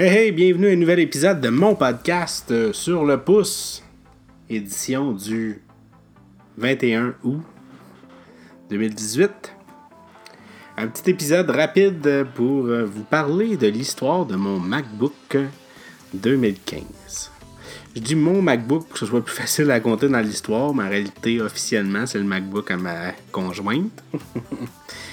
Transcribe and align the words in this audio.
Hey 0.00 0.16
hey, 0.16 0.30
bienvenue 0.30 0.68
à 0.68 0.70
un 0.70 0.76
nouvel 0.76 1.00
épisode 1.00 1.40
de 1.40 1.48
mon 1.48 1.74
podcast 1.74 2.52
euh, 2.52 2.72
sur 2.72 3.04
le 3.04 3.20
pouce, 3.20 3.82
édition 4.48 5.10
du 5.10 5.60
21 6.56 7.16
août 7.24 7.42
2018. 8.70 9.56
Un 10.76 10.86
petit 10.86 11.10
épisode 11.10 11.50
rapide 11.50 12.28
pour 12.36 12.66
euh, 12.66 12.84
vous 12.84 13.02
parler 13.02 13.56
de 13.56 13.66
l'histoire 13.66 14.24
de 14.24 14.36
mon 14.36 14.60
MacBook 14.60 15.36
2015. 16.14 17.32
Je 17.96 18.00
dis 18.00 18.14
mon 18.14 18.40
MacBook 18.40 18.84
pour 18.84 18.92
que 18.92 18.98
ce 19.00 19.06
soit 19.06 19.24
plus 19.24 19.34
facile 19.34 19.68
à 19.72 19.80
compter 19.80 20.08
dans 20.08 20.20
l'histoire, 20.20 20.72
mais 20.74 20.84
en 20.84 20.88
réalité, 20.90 21.40
officiellement, 21.40 22.06
c'est 22.06 22.18
le 22.18 22.24
MacBook 22.24 22.70
à 22.70 22.76
ma 22.76 23.14
conjointe. 23.32 24.04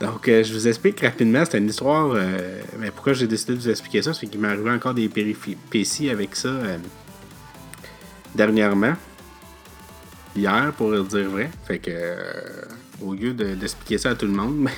Donc, 0.00 0.28
euh, 0.28 0.44
je 0.44 0.52
vous 0.52 0.68
explique 0.68 1.00
rapidement. 1.00 1.44
C'est 1.44 1.58
une 1.58 1.68
histoire. 1.68 2.12
Euh, 2.14 2.60
mais 2.78 2.90
pourquoi 2.90 3.14
j'ai 3.14 3.26
décidé 3.26 3.54
de 3.54 3.58
vous 3.58 3.68
expliquer 3.68 4.02
ça? 4.02 4.14
C'est 4.14 4.26
qu'il 4.26 4.40
m'est 4.40 4.48
arrivé 4.48 4.70
encore 4.70 4.94
des 4.94 5.08
péripéties 5.08 6.10
avec 6.10 6.36
ça 6.36 6.48
euh, 6.48 6.78
dernièrement. 8.34 8.94
Hier, 10.36 10.72
pour 10.76 10.92
dire 11.04 11.28
vrai. 11.28 11.50
Fait 11.66 11.80
que, 11.80 11.90
au 13.02 13.12
lieu 13.12 13.32
d'expliquer 13.32 13.98
ça 13.98 14.10
à 14.10 14.14
tout 14.14 14.26
le 14.26 14.32
monde 14.32 14.68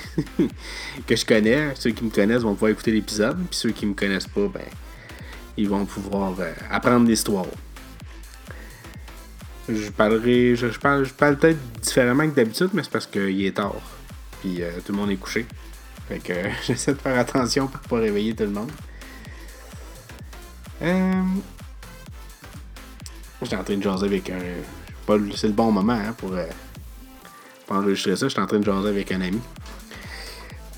que 1.06 1.16
je 1.16 1.26
connais, 1.26 1.74
ceux 1.74 1.90
qui 1.90 2.04
me 2.04 2.10
connaissent 2.10 2.42
vont 2.42 2.54
pouvoir 2.54 2.70
écouter 2.70 2.92
l'épisode. 2.92 3.37
Puis 3.50 3.59
ceux 3.59 3.70
qui 3.73 3.84
me 3.84 3.95
connaissent 3.95 4.26
pas, 4.26 4.48
ben, 4.48 4.62
ils 5.59 5.68
vont 5.68 5.84
pouvoir 5.84 6.34
apprendre 6.70 7.06
l'histoire. 7.06 7.46
Je 9.68 9.90
parlerai. 9.90 10.56
Je, 10.56 10.66
parle, 10.78 11.04
je 11.04 11.12
parle 11.12 11.37
peut-être 11.37 11.59
différemment 11.82 12.28
que 12.28 12.34
d'habitude, 12.34 12.70
mais 12.73 12.82
c'est 12.82 12.90
parce 12.90 13.06
qu'il 13.06 13.45
est 13.45 13.56
tard 13.56 13.99
puis 14.40 14.62
euh, 14.62 14.70
tout 14.84 14.92
le 14.92 14.98
monde 14.98 15.10
est 15.10 15.16
couché. 15.16 15.46
Fait 16.08 16.18
que 16.18 16.32
j'essaie 16.66 16.94
de 16.94 16.98
faire 16.98 17.18
attention 17.18 17.66
pour 17.68 17.80
pas 17.82 17.98
réveiller 17.98 18.34
tout 18.34 18.44
le 18.44 18.50
monde. 18.50 18.70
Euh... 20.82 21.22
J'étais 23.42 23.56
en 23.56 23.65
train 23.65 23.76
de 23.76 23.82
jaser 23.82 24.06
avec 24.06 24.30
un. 24.30 24.38
C'est 25.34 25.48
le 25.48 25.54
bon 25.54 25.73
moment 25.73 25.95
hein, 25.95 26.15
pour, 26.16 26.32
euh, 26.34 26.46
pour, 27.66 27.76
enregistrer 27.76 28.15
ça. 28.16 28.28
J'étais 28.28 28.40
en 28.40 28.46
train 28.46 28.60
de 28.60 28.65
jaser 28.65 28.88
avec 28.88 29.12
un 29.12 29.20
ami. 29.20 29.40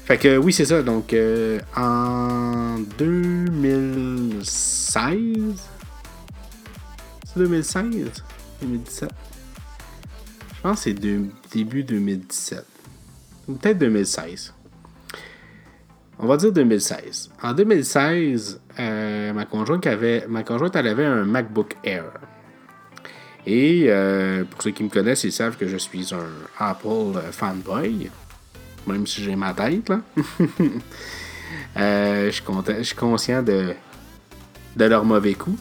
Fait 0.05 0.19
que 0.19 0.37
oui, 0.37 0.53
c'est 0.53 0.67
ça. 0.67 0.83
Donc 0.83 1.13
euh, 1.13 1.61
en 1.77 2.81
2016. 2.99 5.69
C'est 7.25 7.39
2016 7.39 7.85
2017 8.61 9.11
Je 10.55 10.61
pense 10.61 10.77
que 10.77 10.83
c'est 10.85 10.93
début 10.93 11.83
2017 11.83 12.72
peut-être 13.47 13.79
2016. 13.79 14.55
On 16.19 16.27
va 16.27 16.37
dire 16.37 16.53
2016. 16.53 17.31
En 17.43 17.53
2016, 17.53 18.61
euh, 18.79 19.33
ma, 19.33 19.45
conjointe 19.45 19.87
avait, 19.89 20.25
ma 20.29 20.45
conjointe 20.45 20.77
avait 20.77 21.05
un 21.05 21.25
MacBook 21.25 21.77
Air. 21.83 22.05
Et 23.45 23.87
euh, 23.89 24.45
pour 24.45 24.63
ceux 24.63 24.71
qui 24.71 24.85
me 24.85 24.89
connaissent, 24.89 25.25
ils 25.25 25.33
savent 25.33 25.57
que 25.57 25.67
je 25.67 25.77
suis 25.77 26.15
un 26.15 26.29
Apple 26.59 27.19
fanboy. 27.33 28.09
Même 28.87 29.07
si 29.07 29.23
j'ai 29.23 29.37
ma 29.37 29.53
tête, 29.53 29.89
là. 29.89 30.01
Euh, 31.79 32.31
je, 32.31 32.83
suis 32.83 32.97
conscient 32.97 33.43
de, 33.43 33.75
de 34.77 34.85
leur 34.85 35.05
mauvais 35.05 35.35
coup. 35.35 35.57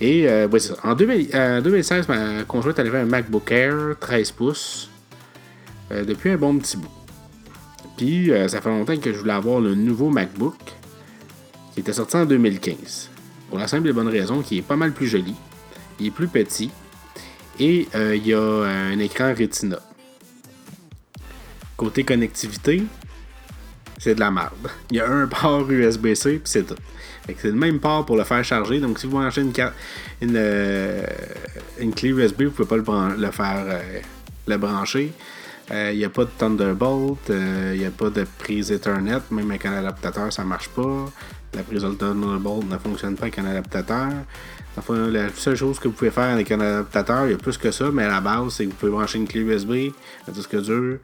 Et 0.00 0.28
En, 0.84 0.94
2016, 0.94 2.08
ma 2.08 2.44
conjointe 2.44 2.78
avait 2.78 2.98
un 2.98 3.04
MacBook 3.04 3.50
Air 3.50 3.96
13 3.98 4.30
pouces. 4.32 4.91
Euh, 5.92 6.04
depuis 6.04 6.30
un 6.30 6.36
bon 6.36 6.58
petit 6.58 6.76
bout. 6.76 6.88
Puis, 7.96 8.30
euh, 8.30 8.48
ça 8.48 8.60
fait 8.60 8.70
longtemps 8.70 8.96
que 8.96 9.12
je 9.12 9.18
voulais 9.18 9.32
avoir 9.32 9.60
le 9.60 9.74
nouveau 9.74 10.08
MacBook 10.10 10.56
qui 11.74 11.80
était 11.80 11.92
sorti 11.92 12.16
en 12.16 12.24
2015. 12.24 13.10
Pour 13.50 13.58
la 13.58 13.68
simple 13.68 13.88
et 13.88 13.92
bonne 13.92 14.08
raison 14.08 14.40
qu'il 14.40 14.58
est 14.58 14.62
pas 14.62 14.76
mal 14.76 14.92
plus 14.92 15.06
joli, 15.06 15.34
il 16.00 16.06
est 16.06 16.10
plus 16.10 16.28
petit 16.28 16.70
et 17.60 17.86
euh, 17.94 18.16
il 18.16 18.26
y 18.26 18.32
a 18.32 18.40
un 18.40 18.98
écran 18.98 19.34
Retina. 19.38 19.78
Côté 21.76 22.04
connectivité, 22.04 22.84
c'est 23.98 24.14
de 24.14 24.20
la 24.20 24.30
merde. 24.30 24.52
Il 24.90 24.96
y 24.96 25.00
a 25.00 25.10
un 25.10 25.26
port 25.26 25.70
USB-C, 25.70 26.38
puis 26.38 26.40
c'est 26.44 26.64
tout. 26.64 26.76
C'est 27.26 27.44
le 27.44 27.52
même 27.52 27.80
port 27.80 28.06
pour 28.06 28.16
le 28.16 28.24
faire 28.24 28.44
charger. 28.44 28.80
Donc, 28.80 28.98
si 28.98 29.06
vous 29.06 29.18
branchez 29.18 29.42
une, 29.42 29.52
une, 30.20 31.04
une 31.78 31.94
clé 31.94 32.10
USB, 32.10 32.42
vous 32.42 32.44
ne 32.44 32.48
pouvez 32.50 32.68
pas 32.68 32.76
le, 32.76 33.16
le 33.16 33.30
faire 33.30 33.80
le 34.46 34.56
brancher. 34.56 35.12
Il 35.72 35.78
euh, 35.78 35.94
n'y 35.94 36.04
a 36.04 36.10
pas 36.10 36.26
de 36.26 36.30
Thunderbolt, 36.36 37.18
il 37.30 37.34
euh, 37.34 37.76
n'y 37.78 37.86
a 37.86 37.90
pas 37.90 38.10
de 38.10 38.26
prise 38.38 38.70
Ethernet, 38.70 39.22
même 39.30 39.50
avec 39.50 39.64
un 39.64 39.72
adaptateur, 39.72 40.30
ça 40.30 40.44
marche 40.44 40.68
pas. 40.68 41.06
La 41.54 41.62
prise 41.62 41.80
Thunderbolt 41.80 42.68
ne 42.68 42.76
fonctionne 42.76 43.16
pas 43.16 43.22
avec 43.22 43.38
un 43.38 43.46
adaptateur. 43.46 44.10
Enfin, 44.76 45.08
la 45.08 45.30
seule 45.30 45.56
chose 45.56 45.78
que 45.78 45.88
vous 45.88 45.94
pouvez 45.94 46.10
faire 46.10 46.34
avec 46.34 46.52
un 46.52 46.60
adaptateur, 46.60 47.24
il 47.24 47.32
y 47.32 47.34
a 47.34 47.38
plus 47.38 47.56
que 47.56 47.70
ça, 47.70 47.90
mais 47.90 48.04
à 48.04 48.08
la 48.08 48.20
base, 48.20 48.52
c'est 48.52 48.66
que 48.66 48.70
vous 48.70 48.76
pouvez 48.76 48.92
brancher 48.92 49.16
une 49.16 49.26
clé 49.26 49.40
USB, 49.40 49.94
un 50.28 50.32
disque 50.32 50.60
dur, 50.60 50.98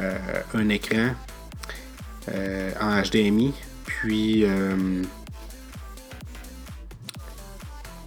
euh, 0.00 0.18
un 0.54 0.68
écran 0.68 1.14
en 2.80 3.02
HDMI, 3.02 3.52
puis 3.84 4.44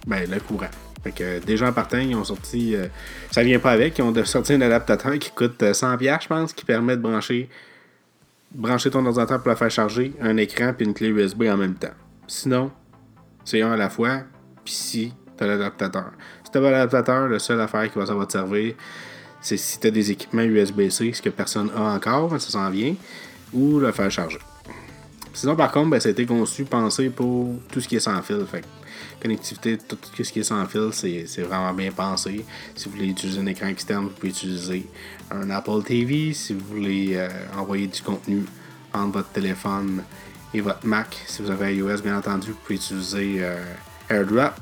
ben, 0.06 0.30
le 0.30 0.40
courant. 0.40 0.70
Fait 1.06 1.12
que 1.12 1.38
déjà 1.38 1.68
en 1.68 1.72
partant, 1.72 1.98
ils 1.98 2.16
ont 2.16 2.24
sorti. 2.24 2.74
Euh, 2.74 2.88
ça 3.30 3.44
vient 3.44 3.60
pas 3.60 3.70
avec. 3.70 3.96
Ils 3.96 4.02
ont 4.02 4.24
sorti 4.24 4.54
un 4.54 4.60
adaptateur 4.60 5.16
qui 5.20 5.30
coûte 5.30 5.62
100$, 5.62 6.08
euh, 6.08 6.16
je 6.20 6.26
pense, 6.26 6.52
qui 6.52 6.64
permet 6.64 6.96
de 6.96 7.02
brancher, 7.02 7.48
brancher 8.50 8.90
ton 8.90 9.06
ordinateur 9.06 9.40
pour 9.40 9.50
le 9.50 9.54
faire 9.54 9.70
charger, 9.70 10.12
un 10.20 10.36
écran 10.36 10.72
puis 10.76 10.84
une 10.84 10.94
clé 10.94 11.08
USB 11.08 11.42
en 11.42 11.56
même 11.56 11.74
temps. 11.74 11.94
Sinon, 12.26 12.72
c'est 13.44 13.62
un 13.62 13.70
à 13.70 13.76
la 13.76 13.88
fois, 13.88 14.22
puis 14.64 14.74
si 14.74 15.14
tu 15.38 15.44
as 15.44 15.46
l'adaptateur. 15.46 16.10
Si 16.42 16.50
tu 16.50 16.58
as 16.58 16.60
l'adaptateur, 16.60 17.28
la 17.28 17.38
seule 17.38 17.60
affaire 17.60 17.88
qui 17.88 17.96
va, 17.96 18.06
ça 18.06 18.14
te 18.26 18.32
servir, 18.32 18.74
c'est 19.40 19.56
si 19.56 19.78
tu 19.78 19.86
as 19.86 19.92
des 19.92 20.10
équipements 20.10 20.42
USB-C, 20.42 21.12
ce 21.12 21.22
que 21.22 21.28
personne 21.28 21.70
a 21.76 21.82
encore, 21.94 22.32
ça 22.40 22.50
s'en 22.50 22.68
vient, 22.70 22.96
ou 23.52 23.78
le 23.78 23.92
faire 23.92 24.10
charger. 24.10 24.40
Sinon, 25.36 25.54
par 25.54 25.70
contre, 25.70 25.90
ben, 25.90 26.00
ça 26.00 26.08
a 26.08 26.12
été 26.12 26.24
conçu, 26.24 26.64
pensé 26.64 27.10
pour 27.10 27.56
tout 27.70 27.82
ce 27.82 27.86
qui 27.86 27.96
est 27.96 28.00
sans 28.00 28.22
fil. 28.22 28.46
Connectivité, 29.20 29.76
tout 29.76 29.98
ce 30.24 30.32
qui 30.32 30.40
est 30.40 30.44
sans 30.44 30.64
fil, 30.64 30.88
c'est 30.92 31.42
vraiment 31.42 31.74
bien 31.74 31.92
pensé. 31.92 32.42
Si 32.74 32.88
vous 32.88 32.92
voulez 32.92 33.08
utiliser 33.08 33.38
un 33.38 33.46
écran 33.46 33.66
externe, 33.66 34.04
vous 34.04 34.10
pouvez 34.10 34.30
utiliser 34.30 34.86
un 35.30 35.50
Apple 35.50 35.82
TV. 35.84 36.32
Si 36.32 36.54
vous 36.54 36.64
voulez 36.64 37.16
euh, 37.16 37.28
envoyer 37.54 37.86
du 37.86 38.00
contenu 38.00 38.46
entre 38.94 39.12
votre 39.18 39.28
téléphone 39.28 40.02
et 40.54 40.62
votre 40.62 40.86
Mac, 40.86 41.14
si 41.26 41.42
vous 41.42 41.50
avez 41.50 41.76
iOS, 41.76 42.00
bien 42.00 42.16
entendu, 42.16 42.52
vous 42.52 42.58
pouvez 42.64 42.76
utiliser 42.76 43.36
euh, 43.40 43.62
AirDrop. 44.08 44.54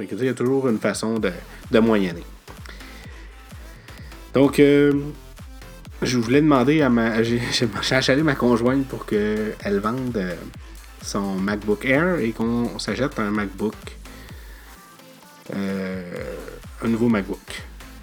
Il 0.00 0.24
y 0.24 0.28
a 0.28 0.34
toujours 0.34 0.68
une 0.68 0.78
façon 0.78 1.18
de, 1.18 1.32
de 1.70 1.78
moyenner. 1.80 2.24
Donc, 4.32 4.58
euh, 4.58 4.94
je 6.02 6.18
voulais 6.18 6.40
demander 6.40 6.82
à 6.82 6.88
ma. 6.88 7.22
J'ai 7.22 7.68
achalé 7.90 8.22
ma 8.22 8.34
conjointe 8.34 8.86
pour 8.86 9.06
qu'elle 9.06 9.80
vende 9.82 10.36
son 11.02 11.36
MacBook 11.36 11.84
Air 11.84 12.18
et 12.18 12.32
qu'on 12.32 12.78
s'achète 12.78 13.18
un 13.18 13.30
MacBook. 13.30 13.74
Euh, 15.54 16.02
un 16.82 16.88
nouveau 16.88 17.08
MacBook 17.08 17.62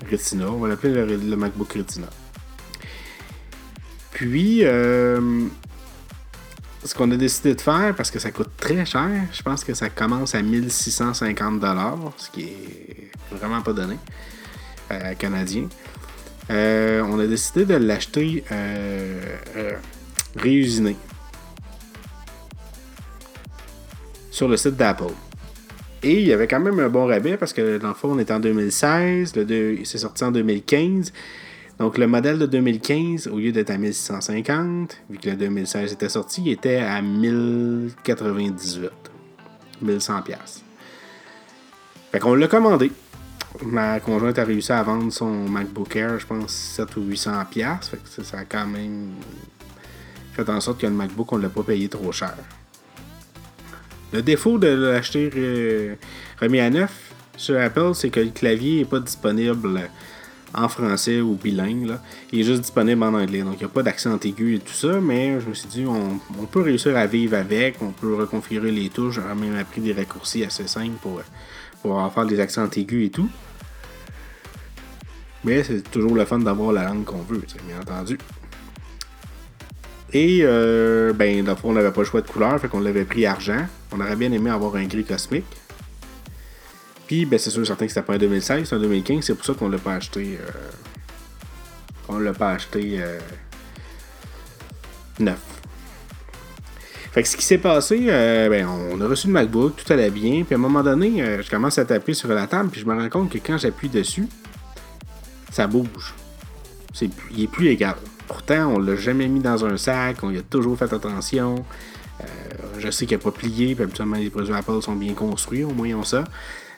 Retina. 0.10 0.50
On 0.50 0.58
va 0.58 0.70
l'appeler 0.70 1.06
le, 1.06 1.36
MacBook 1.36 1.74
Retina. 1.74 2.08
Puis, 4.12 4.62
euh, 4.64 5.46
ce 6.84 6.96
qu'on 6.96 7.12
a 7.12 7.18
décidé 7.18 7.54
de 7.54 7.62
faire, 7.62 7.94
parce 7.96 8.12
que 8.12 8.20
ça 8.20 8.32
coûte 8.32 8.50
très 8.58 8.86
cher, 8.86 9.10
je 9.32 9.42
pense 9.42 9.64
que 9.64 9.74
ça 9.74 9.90
commence 9.90 10.36
à 10.36 10.42
1650$, 10.42 12.12
ce 12.18 12.30
qui 12.30 12.44
est 12.44 13.12
vraiment 13.32 13.62
pas 13.62 13.74
donné, 13.74 13.98
euh, 14.92 15.14
canadien. 15.16 15.68
On 16.50 17.20
a 17.20 17.28
décidé 17.28 17.66
de 17.66 17.76
l'acheter 17.76 18.44
réusiné. 20.36 20.96
sur 24.36 24.50
le 24.50 24.58
site 24.58 24.76
d'Apple. 24.76 25.14
Et 26.04 26.20
il 26.20 26.28
y 26.28 26.34
avait 26.34 26.48
quand 26.48 26.60
même 26.60 26.78
un 26.82 26.90
bon 26.90 27.06
rabais 27.06 27.38
parce 27.38 27.54
que 27.54 27.78
dans 27.78 27.88
le 27.88 27.94
fond, 27.94 28.10
on 28.12 28.20
est 28.20 28.30
en 28.32 28.40
2016, 28.42 29.34
le 29.38 29.78
c'est 29.86 29.98
sorti 29.98 30.26
en 30.26 30.32
2015. 30.32 31.14
Donc 31.80 31.98
le 31.98 32.06
modèle 32.06 32.38
de 32.38 32.46
2015, 32.46 33.28
au 33.30 33.38
lieu 33.38 33.54
d'être 33.54 33.70
à 33.70 33.78
1650, 33.78 34.98
vu 35.10 35.18
que 35.20 35.30
le 35.30 35.38
2016 35.38 35.94
était 35.94 36.10
sorti, 36.10 36.42
il 36.46 36.52
était 36.52 36.78
à 36.78 37.02
1098. 37.02 38.92
1100 39.82 40.22
pièces. 40.24 40.64
Fait 42.12 42.20
qu'on 42.20 42.36
l'a 42.36 42.48
commandé. 42.48 42.92
Ma 43.64 44.00
conjointe 44.00 44.40
a 44.40 44.44
réussi 44.44 44.72
à 44.72 44.84
vendre 44.84 45.12
son 45.12 45.30
MacBook 45.30 45.96
Air, 45.96 46.20
je 46.20 46.26
pense 46.26 46.52
7 46.52 46.98
ou 46.98 47.02
800 47.04 47.32
pièces. 47.50 47.90
Fait 47.90 47.98
que 47.98 48.24
ça 48.24 48.40
a 48.40 48.46
quand 48.46 48.66
même 48.66 49.12
fait 50.34 50.50
en 50.50 50.60
sorte 50.60 50.82
que 50.82 50.88
le 50.88 50.94
MacBook, 50.94 51.32
on 51.32 51.38
ne 51.38 51.44
l'a 51.44 51.50
pas 51.50 51.64
payé 51.64 51.88
trop 51.88 52.12
cher. 52.12 52.36
Le 54.12 54.22
défaut 54.22 54.58
de 54.58 54.68
l'acheter 54.68 55.98
remis 56.40 56.60
à 56.60 56.70
neuf 56.70 57.14
sur 57.38 57.60
Apple, 57.60 57.92
c'est 57.94 58.10
que 58.10 58.20
le 58.20 58.30
clavier 58.30 58.80
n'est 58.80 58.86
pas 58.86 59.00
disponible 59.00 59.90
en 60.54 60.70
français 60.70 61.22
ou 61.22 61.36
bilingue. 61.36 61.98
Il 62.32 62.40
est 62.40 62.44
juste 62.44 62.62
disponible 62.62 63.04
en 63.04 63.14
anglais. 63.14 63.42
Donc, 63.42 63.56
il 63.56 63.60
n'y 63.60 63.66
a 63.66 63.70
pas 63.70 63.84
d'accent 63.84 64.18
aigu 64.20 64.56
et 64.56 64.60
tout 64.60 64.74
ça, 64.74 65.00
mais 65.02 65.40
je 65.42 65.50
me 65.50 65.54
suis 65.54 65.68
dit, 65.68 65.86
on, 65.86 66.20
peut 66.46 66.62
réussir 66.62 66.96
à 66.98 67.06
vivre 67.06 67.38
avec. 67.38 67.82
On 67.82 67.92
peut 67.92 68.16
reconfigurer 68.16 68.72
les 68.72 68.90
touches. 68.90 69.16
J'ai 69.16 69.36
même 69.36 69.58
appris 69.58 69.82
des 69.82 69.94
raccourcis 69.94 70.44
assez 70.44 70.68
simples 70.68 70.98
pour, 71.02 71.22
pour 71.86 72.14
faire 72.14 72.26
des 72.26 72.40
accents 72.40 72.68
aigus 72.76 73.06
et 73.06 73.10
tout. 73.10 73.30
Mais 75.44 75.64
c'est 75.64 75.84
toujours 75.92 76.16
le 76.16 76.26
fun 76.26 76.40
d'avoir 76.40 76.72
la 76.72 76.84
langue 76.84 77.04
qu'on 77.04 77.22
veut, 77.22 77.44
bien 77.68 77.80
entendu. 77.80 78.18
Et, 80.12 80.40
euh, 80.42 81.14
ben, 81.14 81.46
on 81.64 81.74
n'avait 81.74 81.92
pas 81.92 82.02
le 82.02 82.06
choix 82.06 82.22
de 82.22 82.28
couleur, 82.28 82.60
fait 82.60 82.68
qu'on 82.68 82.80
l'avait 82.80 83.06
pris 83.06 83.26
argent. 83.26 83.68
On 83.92 84.00
aurait 84.00 84.16
bien 84.16 84.32
aimé 84.32 84.50
avoir 84.50 84.76
un 84.76 84.86
gris 84.86 85.04
cosmique. 85.04 85.46
Puis, 87.06 87.26
ben, 87.26 87.38
c'est 87.38 87.52
sûr, 87.52 87.66
certain 87.68 87.86
que 87.86 87.92
c'était 87.92 88.06
pas 88.06 88.14
un 88.14 88.18
2016, 88.18 88.68
c'est 88.68 88.76
un 88.76 88.80
2015. 88.80 89.24
C'est 89.24 89.36
pour 89.36 89.46
ça 89.46 89.54
qu'on 89.54 89.70
l'a 89.70 89.78
pas 89.78 89.94
acheté. 89.94 90.40
Euh, 90.42 90.52
on 92.08 92.18
l'a 92.18 92.34
pas 92.34 92.54
acheté 92.54 92.96
euh, 93.00 93.20
neuf. 95.20 95.55
Fait 97.16 97.24
que 97.24 97.30
ce 97.30 97.36
qui 97.36 97.46
s'est 97.46 97.58
passé, 97.58 98.08
euh, 98.10 98.50
ben, 98.50 98.68
on 98.68 99.02
a 99.02 99.08
reçu 99.08 99.26
le 99.26 99.34
MacBook, 99.34 99.78
tout 99.78 99.92
allait 99.92 100.12
bien. 100.12 100.44
Puis 100.44 100.54
à 100.54 100.58
un 100.58 100.62
moment 100.62 100.84
donné, 100.84 101.42
je 101.42 101.50
commence 101.50 101.80
à 101.80 101.86
taper 101.86 102.14
sur 102.14 102.28
la 102.28 102.46
table, 102.46 102.70
puis 102.70 102.82
je 102.82 102.86
me 102.86 102.94
rends 102.94 103.10
compte 103.10 103.32
que 103.32 103.38
quand 103.38 103.58
j'appuie 103.58 103.90
dessus, 103.90 104.28
ça 105.50 105.66
bouge. 105.66 106.14
Il 107.32 107.44
est 107.44 107.48
plus 107.48 107.70
égal. 107.70 107.96
Pourtant, 108.28 108.76
on 108.76 108.80
l'a 108.80 108.96
jamais 108.96 109.28
mis 109.28 109.40
dans 109.40 109.66
un 109.66 109.78
sac, 109.78 110.18
on 110.24 110.30
y 110.30 110.38
a 110.38 110.42
toujours 110.42 110.78
fait 110.78 110.92
attention. 110.92 111.64
je 112.78 112.92
sais 112.92 113.06
qu'il 113.06 113.18
n'a 113.18 113.24
pas 113.24 113.32
plié, 113.32 113.76
puis 113.76 113.84
habituellement 113.86 114.18
les 114.18 114.30
produits 114.30 114.54
Apple 114.54 114.82
sont 114.82 114.96
bien 114.96 115.14
construits, 115.14 115.64
au 115.64 115.72
moins 115.72 115.94
on 115.94 116.04
ça. 116.04 116.26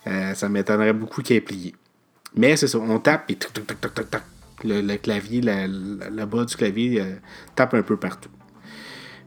Euh, 0.08 0.34
ça 0.34 0.50
m'étonnerait 0.50 0.94
beaucoup 0.94 1.22
qu'il 1.22 1.36
ait 1.36 1.42
plié. 1.42 1.76
Mais 2.36 2.56
c'est 2.56 2.68
ça, 2.68 2.78
on 2.78 3.00
tape 3.00 3.30
et 3.30 3.38
le, 4.64 4.96
clavier, 4.98 5.42
le, 5.44 6.26
bas 6.26 6.46
du 6.46 6.56
clavier 6.56 7.02
euh, 7.02 7.16
tape 7.56 7.74
un 7.74 7.82
peu 7.82 7.98
partout. 7.98 8.30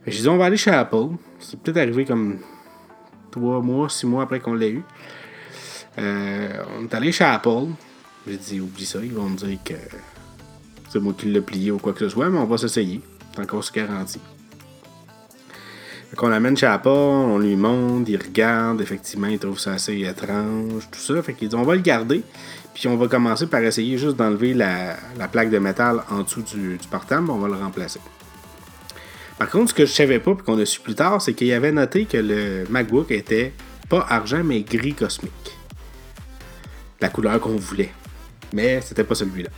J'ai 0.07 0.21
dit, 0.21 0.29
on 0.29 0.37
va 0.37 0.45
aller 0.45 0.57
chez 0.57 0.71
Apple. 0.71 1.09
C'est 1.39 1.59
peut-être 1.59 1.77
arrivé 1.77 2.05
comme 2.05 2.39
trois 3.29 3.61
mois, 3.61 3.89
six 3.89 4.05
mois 4.05 4.23
après 4.23 4.39
qu'on 4.39 4.53
l'ait 4.53 4.71
eu. 4.71 4.83
Euh, 5.99 6.63
on 6.79 6.83
est 6.83 6.93
allé 6.93 7.11
chez 7.11 7.23
Apple. 7.23 7.67
J'ai 8.27 8.37
dit, 8.37 8.59
oublie 8.59 8.85
ça, 8.85 8.99
ils 9.03 9.13
vont 9.13 9.29
me 9.29 9.37
dire 9.37 9.57
que 9.63 9.73
c'est 10.89 10.99
moi 10.99 11.13
qui 11.17 11.27
l'ai 11.27 11.41
plié 11.41 11.71
ou 11.71 11.77
quoi 11.77 11.93
que 11.93 11.99
ce 11.99 12.09
soit, 12.09 12.29
mais 12.29 12.37
on 12.37 12.45
va 12.45 12.57
s'essayer. 12.57 13.01
C'est 13.33 13.41
encore 13.41 13.63
ce 13.63 13.71
garanti. 13.71 14.19
Qu'on 16.15 16.27
l'amène 16.27 16.57
chez 16.57 16.65
Apple, 16.65 16.89
on 16.89 17.39
lui 17.39 17.55
montre, 17.55 18.09
il 18.09 18.17
regarde, 18.17 18.81
effectivement, 18.81 19.27
il 19.27 19.39
trouve 19.39 19.57
ça 19.57 19.73
assez 19.73 19.97
étrange, 20.01 20.89
tout 20.91 20.99
ça. 20.99 21.21
Fait 21.21 21.33
qu'il 21.33 21.47
dit 21.47 21.55
on 21.55 21.63
va 21.63 21.73
le 21.73 21.81
garder, 21.81 22.21
puis 22.73 22.89
on 22.89 22.97
va 22.97 23.07
commencer 23.07 23.47
par 23.47 23.61
essayer 23.61 23.97
juste 23.97 24.17
d'enlever 24.17 24.53
la, 24.53 24.97
plaque 25.31 25.49
de 25.49 25.57
métal 25.57 26.03
en 26.09 26.23
dessous 26.23 26.41
du, 26.41 26.77
portable, 26.89 27.29
on 27.31 27.37
va 27.37 27.47
le 27.47 27.55
remplacer. 27.55 28.01
Par 29.41 29.49
contre, 29.49 29.69
ce 29.69 29.73
que 29.73 29.87
je 29.87 29.91
savais 29.91 30.19
pas, 30.19 30.35
puis 30.35 30.45
qu'on 30.45 30.59
a 30.59 30.65
su 30.67 30.79
plus 30.79 30.93
tard, 30.93 31.19
c'est 31.19 31.33
qu'il 31.33 31.51
avait 31.51 31.71
noté 31.71 32.05
que 32.05 32.17
le 32.17 32.63
MacBook 32.69 33.09
était 33.09 33.53
pas 33.89 34.05
argent, 34.07 34.43
mais 34.43 34.61
gris 34.61 34.93
cosmique. 34.93 35.57
La 36.99 37.09
couleur 37.09 37.39
qu'on 37.39 37.55
voulait. 37.55 37.89
Mais 38.53 38.81
c'était 38.81 39.03
pas 39.03 39.15
celui-là. 39.15 39.49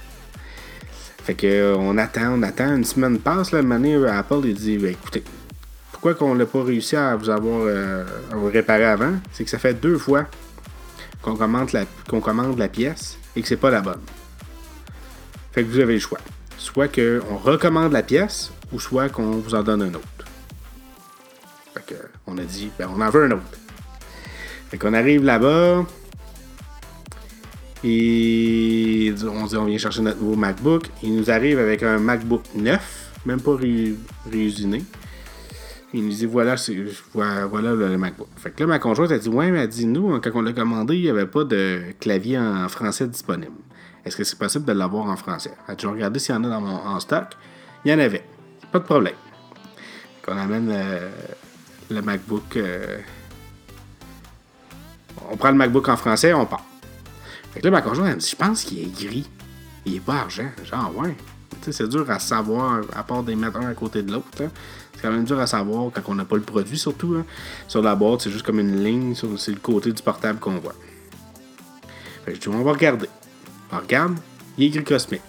Fait 1.25 1.33
que 1.33 1.75
on 1.77 1.97
attend, 1.97 2.39
on 2.39 2.43
attend, 2.43 2.77
une 2.77 2.85
semaine 2.85 3.19
passe, 3.19 3.51
là, 3.51 3.59
une 3.59 4.05
Apple 4.05 4.39
il 4.45 4.53
dit 4.53 4.77
ben, 4.77 4.91
écoutez, 4.91 5.21
pourquoi 5.91 6.13
qu'on 6.13 6.33
n'a 6.33 6.45
pas 6.45 6.63
réussi 6.63 6.95
à 6.95 7.17
vous 7.17 7.29
avoir 7.29 7.63
euh, 7.65 8.05
réparé 8.53 8.85
avant, 8.85 9.15
c'est 9.33 9.43
que 9.43 9.49
ça 9.49 9.59
fait 9.59 9.73
deux 9.73 9.97
fois 9.97 10.27
qu'on 11.21 11.35
commande 11.35 11.73
la, 11.73 11.83
qu'on 12.07 12.21
commande 12.21 12.57
la 12.57 12.69
pièce 12.69 13.17
et 13.35 13.41
que 13.41 13.47
c'est 13.49 13.57
pas 13.57 13.69
la 13.69 13.81
bonne. 13.81 13.99
Fait 15.51 15.61
que 15.61 15.67
vous 15.67 15.79
avez 15.79 15.95
le 15.95 15.99
choix. 15.99 16.19
Soit 16.63 16.87
qu'on 16.87 17.35
recommande 17.35 17.91
la 17.91 18.03
pièce 18.03 18.53
ou 18.71 18.79
soit 18.79 19.09
qu'on 19.09 19.31
vous 19.31 19.53
en 19.53 19.63
donne 19.63 19.81
un 19.81 19.93
autre. 19.93 20.25
Fait 21.73 21.85
que, 21.85 21.95
on 22.25 22.37
a 22.37 22.43
dit, 22.43 22.69
ben, 22.79 22.87
on 22.89 23.01
en 23.01 23.09
veut 23.09 23.25
un 23.25 23.31
autre. 23.31 23.59
Fait 24.69 24.77
qu'on 24.77 24.93
arrive 24.93 25.25
là-bas. 25.25 25.85
Et 27.83 29.13
on 29.23 29.45
dit 29.45 29.57
on 29.57 29.65
vient 29.65 29.77
chercher 29.77 30.01
notre 30.01 30.21
nouveau 30.21 30.37
MacBook. 30.37 30.87
Il 31.03 31.17
nous 31.17 31.29
arrive 31.29 31.59
avec 31.59 31.83
un 31.83 31.99
MacBook 31.99 32.43
neuf, 32.55 33.11
même 33.25 33.41
pas 33.41 33.57
réusiné. 34.31 34.85
Il 35.93 36.05
nous 36.05 36.13
dit 36.13 36.25
voilà, 36.25 36.55
voilà, 37.13 37.73
le 37.73 37.97
MacBook. 37.97 38.29
Fait 38.37 38.51
que 38.51 38.61
là, 38.61 38.67
ma 38.67 38.79
conjointe 38.79 39.11
a 39.11 39.19
dit 39.19 39.27
Ouais, 39.27 39.51
mais 39.51 39.59
elle 39.59 39.67
dit 39.67 39.85
nous, 39.85 40.17
quand 40.21 40.31
on 40.33 40.41
l'a 40.41 40.53
commandé, 40.53 40.95
il 40.95 41.01
n'y 41.01 41.09
avait 41.09 41.27
pas 41.27 41.43
de 41.43 41.81
clavier 41.99 42.39
en 42.39 42.69
français 42.69 43.05
disponible. 43.05 43.51
Est-ce 44.05 44.17
que 44.17 44.23
c'est 44.23 44.37
possible 44.37 44.65
de 44.65 44.73
l'avoir 44.73 45.05
en 45.05 45.15
français? 45.15 45.53
Je 45.77 45.87
regarder 45.87 46.19
s'il 46.19 46.35
y 46.35 46.37
en 46.37 46.43
a 46.43 46.49
dans 46.49 46.61
mon, 46.61 46.75
en 46.75 46.99
stock. 46.99 47.27
Il 47.85 47.91
y 47.91 47.93
en 47.93 47.99
avait. 47.99 48.25
Pas 48.71 48.79
de 48.79 48.83
problème. 48.83 49.15
On 50.27 50.37
amène 50.37 50.69
euh, 50.71 51.09
le 51.89 52.01
MacBook. 52.01 52.57
Euh, 52.57 52.99
on 55.29 55.37
prend 55.37 55.49
le 55.49 55.57
MacBook 55.57 55.87
en 55.89 55.97
français, 55.97 56.33
on 56.33 56.45
part. 56.45 56.65
Fait 57.51 57.59
que 57.59 57.65
là, 57.65 57.71
ma 57.71 57.81
conjointe, 57.81 58.07
elle 58.07 58.15
me 58.15 58.19
dit 58.19 58.29
Je 58.29 58.35
pense 58.35 58.63
qu'il 58.63 58.79
est 58.79 59.05
gris. 59.05 59.29
Il 59.85 59.95
est 59.95 59.99
pas 59.99 60.15
argent. 60.15 60.49
Genre, 60.63 60.95
ouais. 60.97 61.15
C'est 61.69 61.87
dur 61.87 62.09
à 62.09 62.19
savoir, 62.19 62.81
à 62.93 63.03
part 63.03 63.23
des 63.23 63.35
mettre 63.35 63.57
un 63.57 63.69
à 63.69 63.73
côté 63.73 64.01
de 64.03 64.11
l'autre 64.11 64.43
quand 65.03 65.11
même 65.11 65.25
dur 65.25 65.39
à 65.39 65.47
savoir 65.47 65.91
quand 65.93 66.01
on 66.07 66.15
n'a 66.15 66.25
pas 66.25 66.37
le 66.37 66.41
produit, 66.41 66.77
surtout. 66.77 67.15
Hein. 67.19 67.25
Sur 67.67 67.81
la 67.81 67.93
boîte, 67.93 68.21
c'est 68.21 68.31
juste 68.31 68.45
comme 68.45 68.59
une 68.59 68.83
ligne, 68.83 69.13
c'est 69.15 69.51
le 69.51 69.59
côté 69.59 69.91
du 69.91 70.01
portable 70.01 70.39
qu'on 70.39 70.57
voit. 70.57 70.75
Fait 72.25 72.33
dis, 72.33 72.47
on 72.47 72.63
va 72.63 72.71
regarder. 72.71 73.09
Regarde, 73.73 74.17
il 74.57 74.65
est 74.65 74.69
gris 74.69 74.83
cosmique. 74.83 75.21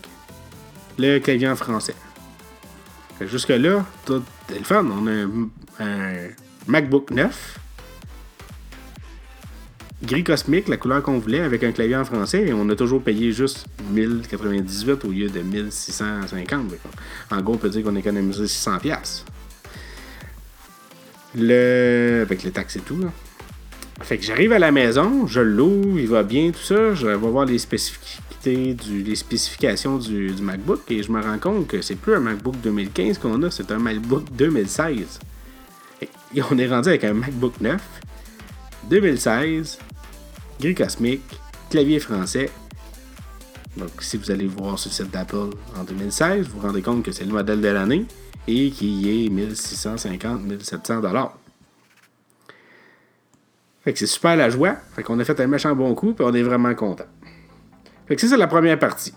Le 0.98 1.18
clavier 1.18 1.48
en 1.48 1.56
français. 1.56 1.94
Jusque-là, 3.20 3.84
tout 4.04 4.22
le 4.50 4.64
fun. 4.64 4.84
On 4.84 5.06
a 5.06 5.84
un, 5.84 6.28
MacBook 6.66 7.10
9 7.10 7.60
gris 10.02 10.24
cosmique, 10.24 10.68
la 10.68 10.76
couleur 10.76 11.02
qu'on 11.02 11.18
voulait, 11.18 11.40
avec 11.40 11.64
un 11.64 11.72
clavier 11.72 11.96
en 11.96 12.04
français, 12.04 12.48
et 12.48 12.52
on 12.52 12.68
a 12.68 12.76
toujours 12.76 13.02
payé 13.02 13.32
juste 13.32 13.66
1098 13.90 15.04
au 15.04 15.08
lieu 15.08 15.30
de 15.30 15.40
1650. 15.40 16.74
En 17.30 17.40
gros, 17.40 17.54
on 17.54 17.56
peut 17.56 17.70
dire 17.70 17.84
qu'on 17.84 17.96
a 17.96 18.00
économisé 18.00 18.44
600$. 18.44 19.24
Le... 21.36 22.20
Avec 22.22 22.42
les 22.42 22.50
taxes 22.50 22.76
et 22.76 22.80
tout. 22.80 22.98
Là. 22.98 23.08
Fait 24.02 24.18
que 24.18 24.24
j'arrive 24.24 24.52
à 24.52 24.58
la 24.58 24.72
maison, 24.72 25.26
je 25.26 25.40
loue, 25.40 25.98
il 25.98 26.08
va 26.08 26.22
bien, 26.22 26.50
tout 26.50 26.58
ça. 26.62 26.94
Je 26.94 27.06
vais 27.06 27.16
voir 27.16 27.46
les 27.46 27.58
spécificités, 27.58 28.74
du, 28.74 29.02
les 29.02 29.16
spécifications 29.16 29.98
du, 29.98 30.32
MacBook 30.40 30.80
et 30.90 31.02
je 31.02 31.10
me 31.10 31.22
rends 31.22 31.38
compte 31.38 31.66
que 31.68 31.80
c'est 31.80 31.94
plus 31.94 32.14
un 32.14 32.20
MacBook 32.20 32.60
2015 32.62 33.18
qu'on 33.18 33.42
a, 33.42 33.50
c'est 33.50 33.70
un 33.70 33.78
MacBook 33.78 34.24
2016. 34.36 35.20
Et 36.02 36.42
on 36.50 36.58
est 36.58 36.66
rendu 36.66 36.88
avec 36.88 37.04
un 37.04 37.14
MacBook 37.14 37.60
9, 37.60 37.80
2016, 38.90 39.78
gris 40.60 40.74
cosmique, 40.74 41.22
clavier 41.70 42.00
français. 42.00 42.50
Donc, 43.76 43.90
si 44.00 44.16
vous 44.16 44.30
allez 44.30 44.46
voir 44.46 44.78
sur 44.78 44.90
le 44.90 44.94
site 44.94 45.10
d'Apple 45.10 45.50
en 45.78 45.84
2016, 45.84 46.48
vous 46.48 46.60
vous 46.60 46.66
rendez 46.66 46.82
compte 46.82 47.04
que 47.04 47.12
c'est 47.12 47.24
le 47.24 47.32
modèle 47.32 47.60
de 47.60 47.68
l'année 47.68 48.04
et 48.46 48.70
qui 48.70 49.08
est 49.08 49.28
1650-1700 49.30 51.00
dollars. 51.00 51.36
Fait 53.84 53.92
que 53.92 53.98
c'est 53.98 54.06
super 54.06 54.36
la 54.36 54.48
joie. 54.48 54.76
Fait 54.96 55.02
qu'on 55.02 55.18
a 55.18 55.24
fait 55.24 55.38
un 55.40 55.46
méchant 55.46 55.74
bon 55.74 55.94
coup, 55.94 56.14
puis 56.14 56.24
on 56.26 56.32
est 56.32 56.42
vraiment 56.42 56.74
content. 56.74 57.04
Fait 58.06 58.16
que 58.16 58.20
ça, 58.20 58.28
c'est 58.28 58.36
la 58.36 58.46
première 58.46 58.78
partie. 58.78 59.12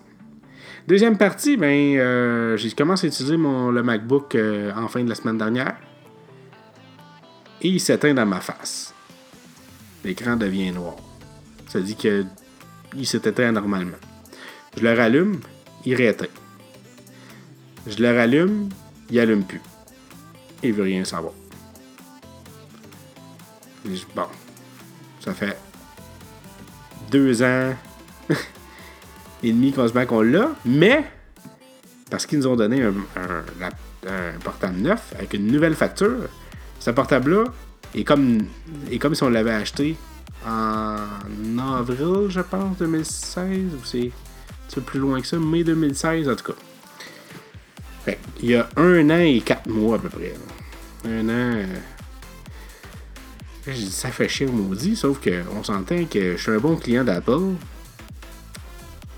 Deuxième 0.87 1.17
partie, 1.17 1.57
ben, 1.57 1.97
euh, 1.97 2.57
j'ai 2.57 2.71
commencé 2.71 3.07
à 3.07 3.09
utiliser 3.09 3.37
mon, 3.37 3.71
le 3.71 3.83
MacBook 3.83 4.35
euh, 4.35 4.71
en 4.75 4.87
fin 4.87 5.03
de 5.03 5.09
la 5.09 5.15
semaine 5.15 5.37
dernière. 5.37 5.75
Et 7.61 7.69
il 7.69 7.79
s'éteint 7.79 8.13
dans 8.13 8.25
ma 8.25 8.39
face. 8.39 8.93
L'écran 10.05 10.35
devient 10.35 10.71
noir. 10.71 10.95
Ça 11.67 11.81
dit 11.81 11.95
que 11.95 12.23
il 12.95 13.05
s'est 13.05 13.21
éteint 13.25 13.51
normalement. 13.51 13.97
Je 14.77 14.83
le 14.83 14.93
rallume, 14.93 15.39
il 15.85 15.95
rééteint. 15.95 16.25
Je 17.85 18.01
le 18.01 18.15
rallume, 18.15 18.69
il 19.09 19.19
allume 19.19 19.43
plus. 19.43 19.61
Il 20.63 20.73
veut 20.73 20.83
rien 20.83 21.03
savoir. 21.03 21.33
Bon, 24.15 24.27
ça 25.27 25.33
fait 25.33 25.57
deux 27.11 27.43
ans 27.43 27.75
et 29.43 29.51
demi 29.51 29.73
met 29.93 30.05
qu'on 30.05 30.21
l'a, 30.21 30.51
mais 30.65 31.03
parce 32.09 32.25
qu'ils 32.25 32.39
nous 32.39 32.47
ont 32.47 32.55
donné 32.55 32.81
un, 32.81 32.93
portable 34.41 34.77
neuf 34.77 35.13
avec 35.17 35.33
une 35.33 35.47
nouvelle 35.47 35.75
facture, 35.75 36.29
ce 36.79 36.91
portable-là 36.91 37.43
est 37.93 38.05
comme, 38.05 38.47
comme 39.01 39.15
si 39.15 39.23
on 39.23 39.29
l'avait 39.29 39.51
acheté 39.51 39.97
en 40.47 40.97
avril, 41.59 42.29
je 42.29 42.39
pense, 42.39 42.77
2016, 42.77 43.73
ou 43.73 43.85
c'est 43.85 44.85
plus 44.85 44.99
loin 44.99 45.19
que 45.19 45.27
ça, 45.27 45.37
mai 45.37 45.65
2016 45.65 46.29
en 46.29 46.35
tout 46.35 46.53
cas 46.53 46.57
il 48.41 48.51
y 48.51 48.55
a 48.55 48.69
un 48.77 49.09
an 49.09 49.19
et 49.19 49.41
quatre 49.41 49.67
mois 49.67 49.97
à 49.97 49.99
peu 49.99 50.07
près. 50.07 50.33
Un 51.05 51.27
an. 51.27 51.65
Euh, 53.67 53.73
ça 53.89 54.09
fait 54.09 54.29
chier 54.29 54.45
maudit, 54.45 54.95
sauf 54.95 55.19
qu'on 55.19 55.63
s'entend 55.63 56.05
que 56.05 56.37
je 56.37 56.41
suis 56.41 56.51
un 56.51 56.59
bon 56.59 56.75
client 56.75 57.03
d'Apple. 57.03 57.55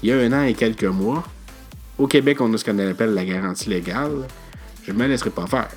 il 0.01 0.09
y 0.09 0.11
a 0.11 0.17
un 0.17 0.33
an 0.33 0.43
et 0.43 0.53
quelques 0.53 0.83
mois, 0.83 1.23
au 1.97 2.07
Québec, 2.07 2.39
on 2.41 2.53
a 2.53 2.57
ce 2.57 2.63
qu'on 2.63 2.79
appelle 2.79 3.13
la 3.13 3.25
garantie 3.25 3.69
légale. 3.69 4.27
Je 4.83 4.91
ne 4.91 4.97
me 4.97 5.07
laisserai 5.07 5.29
pas 5.29 5.45
faire. 5.47 5.69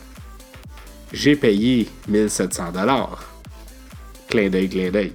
J'ai 1.12 1.36
payé 1.36 1.88
1700 2.08 2.72
dollars. 2.72 3.24
Clin 4.28 4.48
d'œil, 4.48 4.68
clin 4.68 4.90
d'œil. 4.90 5.12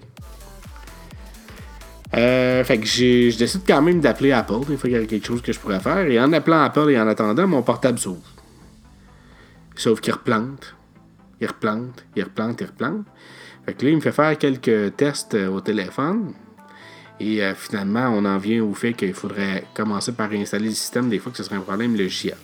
Euh, 2.14 2.64
fait 2.64 2.78
que 2.78 2.86
j'ai, 2.86 3.32
je 3.32 3.38
décide 3.38 3.62
quand 3.66 3.82
même 3.82 4.02
d'appeler 4.02 4.34
Apple. 4.34 4.66
Des 4.68 4.78
fois, 4.78 4.90
il 4.90 4.94
y 4.94 4.96
a 4.98 5.06
quelque 5.06 5.26
chose 5.26 5.42
que 5.42 5.54
je 5.54 5.60
pourrais 5.60 5.80
faire. 5.80 6.06
Et 6.06 6.20
en 6.20 6.32
appelant 6.34 6.62
Apple 6.62 6.90
et 6.92 7.00
en 7.00 7.08
attendant, 7.08 7.48
mon 7.48 7.64
portable 7.64 7.98
s'ouvre. 7.98 8.22
Sauf 9.76 10.02
qu'il 10.02 10.14
replante. 10.14 10.76
Il 11.40 11.48
replante, 11.48 12.06
il 12.16 12.24
replante, 12.24 12.60
il 12.62 12.68
replante. 12.68 13.06
Fait 13.68 13.74
que 13.74 13.84
là, 13.84 13.92
il 13.92 13.98
me 13.98 14.02
fait 14.02 14.14
faire 14.14 14.38
quelques 14.38 14.96
tests 14.96 15.34
euh, 15.34 15.50
au 15.50 15.60
téléphone. 15.60 16.34
Et 17.20 17.44
euh, 17.44 17.54
finalement, 17.54 18.08
on 18.16 18.24
en 18.24 18.38
vient 18.38 18.64
au 18.64 18.74
fait 18.74 18.94
qu'il 18.94 19.14
faudrait 19.14 19.66
commencer 19.74 20.14
par 20.14 20.30
réinstaller 20.30 20.70
le 20.70 20.74
système 20.74 21.10
des 21.10 21.20
fois 21.20 21.34
que 21.34 21.38
ce 21.38 21.44
serait 21.44 21.58
un 21.58 21.62
problème 21.62 21.98
logiciel. 21.98 22.38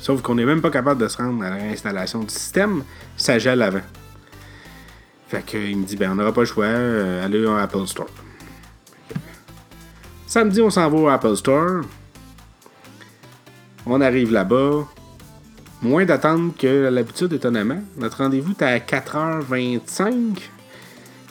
Sauf 0.00 0.22
qu'on 0.22 0.34
n'est 0.34 0.44
même 0.44 0.60
pas 0.60 0.70
capable 0.70 1.00
de 1.00 1.06
se 1.06 1.16
rendre 1.18 1.44
à 1.44 1.50
la 1.50 1.56
réinstallation 1.56 2.24
du 2.24 2.34
système, 2.34 2.82
ça 3.16 3.38
gèle 3.38 3.62
avant. 3.62 3.82
Fait 5.28 5.44
qu'il 5.44 5.78
me 5.78 5.84
dit, 5.84 5.94
ben 5.94 6.10
on 6.10 6.16
n'aura 6.16 6.32
pas 6.32 6.40
le 6.40 6.46
choix, 6.46 6.64
euh, 6.64 7.24
allez 7.24 7.44
au 7.46 7.54
Apple 7.54 7.86
Store. 7.86 8.08
Samedi, 10.26 10.60
on 10.60 10.70
s'en 10.70 10.90
va 10.90 10.96
au 10.96 11.08
Apple 11.08 11.36
Store. 11.36 11.82
On 13.86 14.00
arrive 14.00 14.32
là-bas. 14.32 14.88
Moins 15.82 16.04
d'attente 16.04 16.56
que 16.56 16.88
l'habitude, 16.88 17.32
étonnamment. 17.32 17.82
Notre 17.96 18.18
rendez-vous 18.18 18.52
est 18.52 18.62
à 18.62 18.78
4h25. 18.78 20.12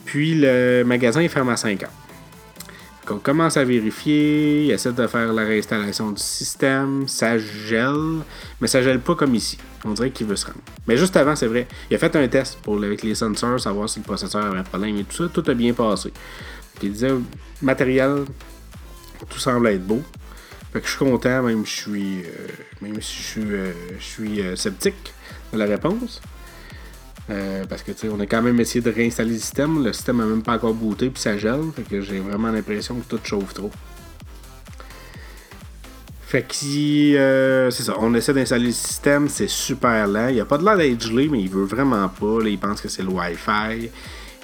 Puis 0.05 0.35
le 0.35 0.83
magasin 0.83 1.21
est 1.21 1.27
fermé 1.27 1.51
à 1.51 1.55
5h. 1.55 1.87
On 3.09 3.19
commence 3.19 3.55
à 3.55 3.63
vérifier, 3.63 4.65
il 4.65 4.71
essaie 4.71 4.91
de 4.91 5.05
faire 5.05 5.31
la 5.31 5.43
réinstallation 5.43 6.11
du 6.11 6.21
système, 6.21 7.07
ça 7.07 7.37
gèle, 7.37 8.21
mais 8.59 8.67
ça 8.67 8.81
gèle 8.81 8.99
pas 8.99 9.13
comme 9.13 9.35
ici. 9.35 9.59
On 9.83 9.91
dirait 9.91 10.09
qu'il 10.09 10.25
veut 10.25 10.35
se 10.35 10.47
rendre. 10.47 10.57
Mais 10.87 10.97
juste 10.97 11.15
avant, 11.15 11.35
c'est 11.35 11.45
vrai, 11.45 11.67
il 11.91 11.95
a 11.95 11.99
fait 11.99 12.15
un 12.15 12.27
test 12.27 12.57
avec 12.67 13.03
les 13.03 13.13
sensors, 13.13 13.59
savoir 13.59 13.87
si 13.89 13.99
le 13.99 14.05
processeur 14.05 14.43
avait 14.45 14.57
un 14.57 14.63
problème 14.63 14.97
et 14.97 15.03
tout 15.03 15.17
ça. 15.17 15.29
Tout 15.31 15.43
a 15.47 15.53
bien 15.53 15.73
passé. 15.73 16.11
Puis 16.79 16.87
il 16.87 16.93
disait, 16.93 17.13
matériel, 17.61 18.25
tout 19.29 19.39
semble 19.39 19.67
être 19.67 19.85
beau. 19.85 20.01
Fait 20.75 20.81
que 20.81 20.87
je 20.87 20.91
suis 20.91 21.05
content, 21.05 21.41
même 21.41 21.65
si 21.65 21.73
je 21.73 21.81
suis, 21.81 22.25
euh, 23.45 23.71
euh, 24.19 24.41
euh, 24.41 24.55
sceptique 24.57 25.13
de 25.53 25.57
la 25.57 25.67
réponse. 25.67 26.21
Parce 27.69 27.81
que 27.81 27.91
on 28.09 28.19
a 28.19 28.25
quand 28.25 28.41
même 28.41 28.59
essayé 28.59 28.81
de 28.81 28.91
réinstaller 28.91 29.31
le 29.31 29.37
système. 29.37 29.85
Le 29.85 29.93
système 29.93 30.17
n'a 30.17 30.25
même 30.25 30.43
pas 30.43 30.55
encore 30.55 30.73
booté 30.73 31.09
puis 31.09 31.21
ça 31.21 31.37
gèle. 31.37 31.61
Fait 31.73 31.83
que 31.83 32.01
j'ai 32.01 32.19
vraiment 32.19 32.51
l'impression 32.51 32.95
que 32.95 33.05
tout 33.07 33.21
chauffe 33.23 33.53
trop. 33.53 33.71
Fait 36.27 36.41
que 36.41 37.69
c'est 37.71 37.83
ça, 37.83 37.95
on 37.97 38.13
essaie 38.13 38.33
d'installer 38.33 38.65
le 38.65 38.71
système, 38.73 39.29
c'est 39.29 39.47
super 39.47 40.05
lent. 40.07 40.27
Il 40.27 40.41
a 40.41 40.45
pas 40.45 40.57
de 40.57 40.65
l'air 40.65 40.75
d'être 40.75 41.01
gelé, 41.01 41.29
mais 41.29 41.39
il 41.39 41.49
veut 41.49 41.63
vraiment 41.63 42.09
pas. 42.09 42.39
Il 42.43 42.59
pense 42.59 42.81
que 42.81 42.89
c'est 42.89 43.03
le 43.03 43.11
Wi-Fi. 43.11 43.89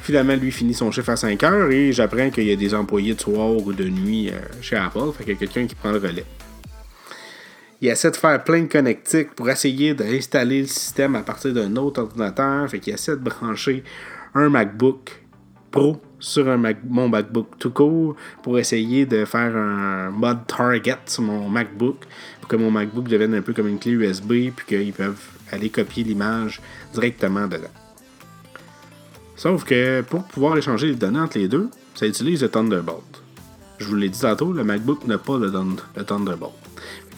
Finalement, 0.01 0.35
lui 0.35 0.51
finit 0.51 0.73
son 0.73 0.91
chiffre 0.91 1.09
à 1.09 1.15
5 1.15 1.43
heures 1.43 1.71
et 1.71 1.91
j'apprends 1.91 2.29
qu'il 2.29 2.45
y 2.45 2.51
a 2.51 2.55
des 2.55 2.73
employés 2.73 3.13
de 3.13 3.21
soir 3.21 3.49
ou 3.51 3.71
de 3.71 3.85
nuit 3.85 4.29
euh, 4.29 4.39
chez 4.61 4.75
Apple. 4.75 5.11
Fait 5.17 5.23
qu'il 5.23 5.33
y 5.33 5.35
a 5.35 5.39
quelqu'un 5.39 5.67
qui 5.67 5.75
prend 5.75 5.91
le 5.91 5.99
relais 5.99 6.25
il 7.81 7.89
essaie 7.89 8.11
de 8.11 8.15
faire 8.15 8.43
plein 8.43 8.61
de 8.61 8.67
connectiques 8.67 9.33
pour 9.33 9.49
essayer 9.49 9.95
d'installer 9.95 10.61
le 10.61 10.67
système 10.67 11.15
à 11.15 11.21
partir 11.23 11.51
d'un 11.51 11.75
autre 11.75 12.01
ordinateur. 12.01 12.69
Fait 12.69 12.79
qu'il 12.79 12.93
essaie 12.93 13.17
de 13.17 13.23
brancher 13.23 13.83
un 14.35 14.49
MacBook 14.49 15.23
Pro 15.71 15.99
sur 16.19 16.45
mon 16.87 17.09
MacBook 17.09 17.47
tout 17.57 17.71
court 17.71 18.15
pour 18.43 18.59
essayer 18.59 19.07
de 19.07 19.25
faire 19.25 19.55
un 19.55 20.11
mode 20.11 20.45
target 20.45 20.97
sur 21.07 21.23
mon 21.23 21.49
MacBook 21.49 22.05
pour 22.39 22.47
que 22.47 22.55
mon 22.55 22.69
MacBook 22.69 23.07
devienne 23.07 23.33
un 23.33 23.41
peu 23.41 23.53
comme 23.53 23.67
une 23.67 23.79
clé 23.79 23.93
USB 23.93 24.51
puis 24.55 24.65
qu'ils 24.67 24.93
peuvent 24.93 25.23
aller 25.51 25.69
copier 25.69 26.03
l'image 26.03 26.61
directement 26.93 27.47
dedans. 27.47 27.69
Sauf 29.41 29.63
que 29.63 30.01
pour 30.01 30.23
pouvoir 30.25 30.55
échanger 30.55 30.89
les 30.89 30.95
données 30.95 31.19
entre 31.19 31.39
les 31.39 31.47
deux, 31.47 31.71
ça 31.95 32.05
utilise 32.05 32.43
le 32.43 32.49
Thunderbolt. 32.49 33.23
Je 33.79 33.87
vous 33.87 33.95
l'ai 33.95 34.07
dit 34.07 34.19
tantôt, 34.19 34.53
le 34.53 34.63
MacBook 34.63 35.07
n'a 35.07 35.17
pas 35.17 35.39
le, 35.39 35.51
Thunderbolt. 36.05 36.53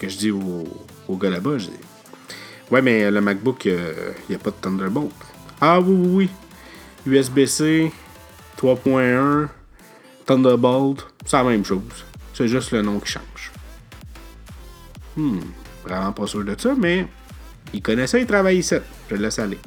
que 0.00 0.08
je 0.08 0.16
dis 0.16 0.30
au, 0.30 1.16
gars 1.18 1.28
là-bas, 1.28 1.58
je 1.58 1.66
dis 1.66 1.80
Ouais, 2.70 2.80
mais 2.80 3.10
le 3.10 3.20
MacBook, 3.20 3.66
il 3.66 3.72
euh, 3.72 4.12
n'y 4.30 4.36
a 4.36 4.38
pas 4.38 4.52
de 4.52 4.56
Thunderbolt. 4.58 5.12
Ah 5.60 5.78
oui, 5.80 5.94
oui, 5.94 6.30
oui. 7.06 7.12
USB-C, 7.12 7.92
3.1, 8.58 9.48
Thunderbolt, 10.24 11.06
c'est 11.26 11.36
la 11.36 11.44
même 11.44 11.66
chose. 11.66 12.06
C'est 12.32 12.48
juste 12.48 12.70
le 12.70 12.80
nom 12.80 13.00
qui 13.00 13.12
change. 13.12 13.52
Hmm, 15.14 15.40
vraiment 15.84 16.12
pas 16.12 16.26
sûr 16.26 16.42
de 16.42 16.56
ça, 16.58 16.74
mais 16.74 17.06
il 17.74 17.82
connaissait, 17.82 18.22
il 18.22 18.26
travaillait 18.26 18.60
ici. 18.60 18.76
Je 19.10 19.14
le 19.14 19.20
laisse 19.20 19.38
aller. 19.38 19.58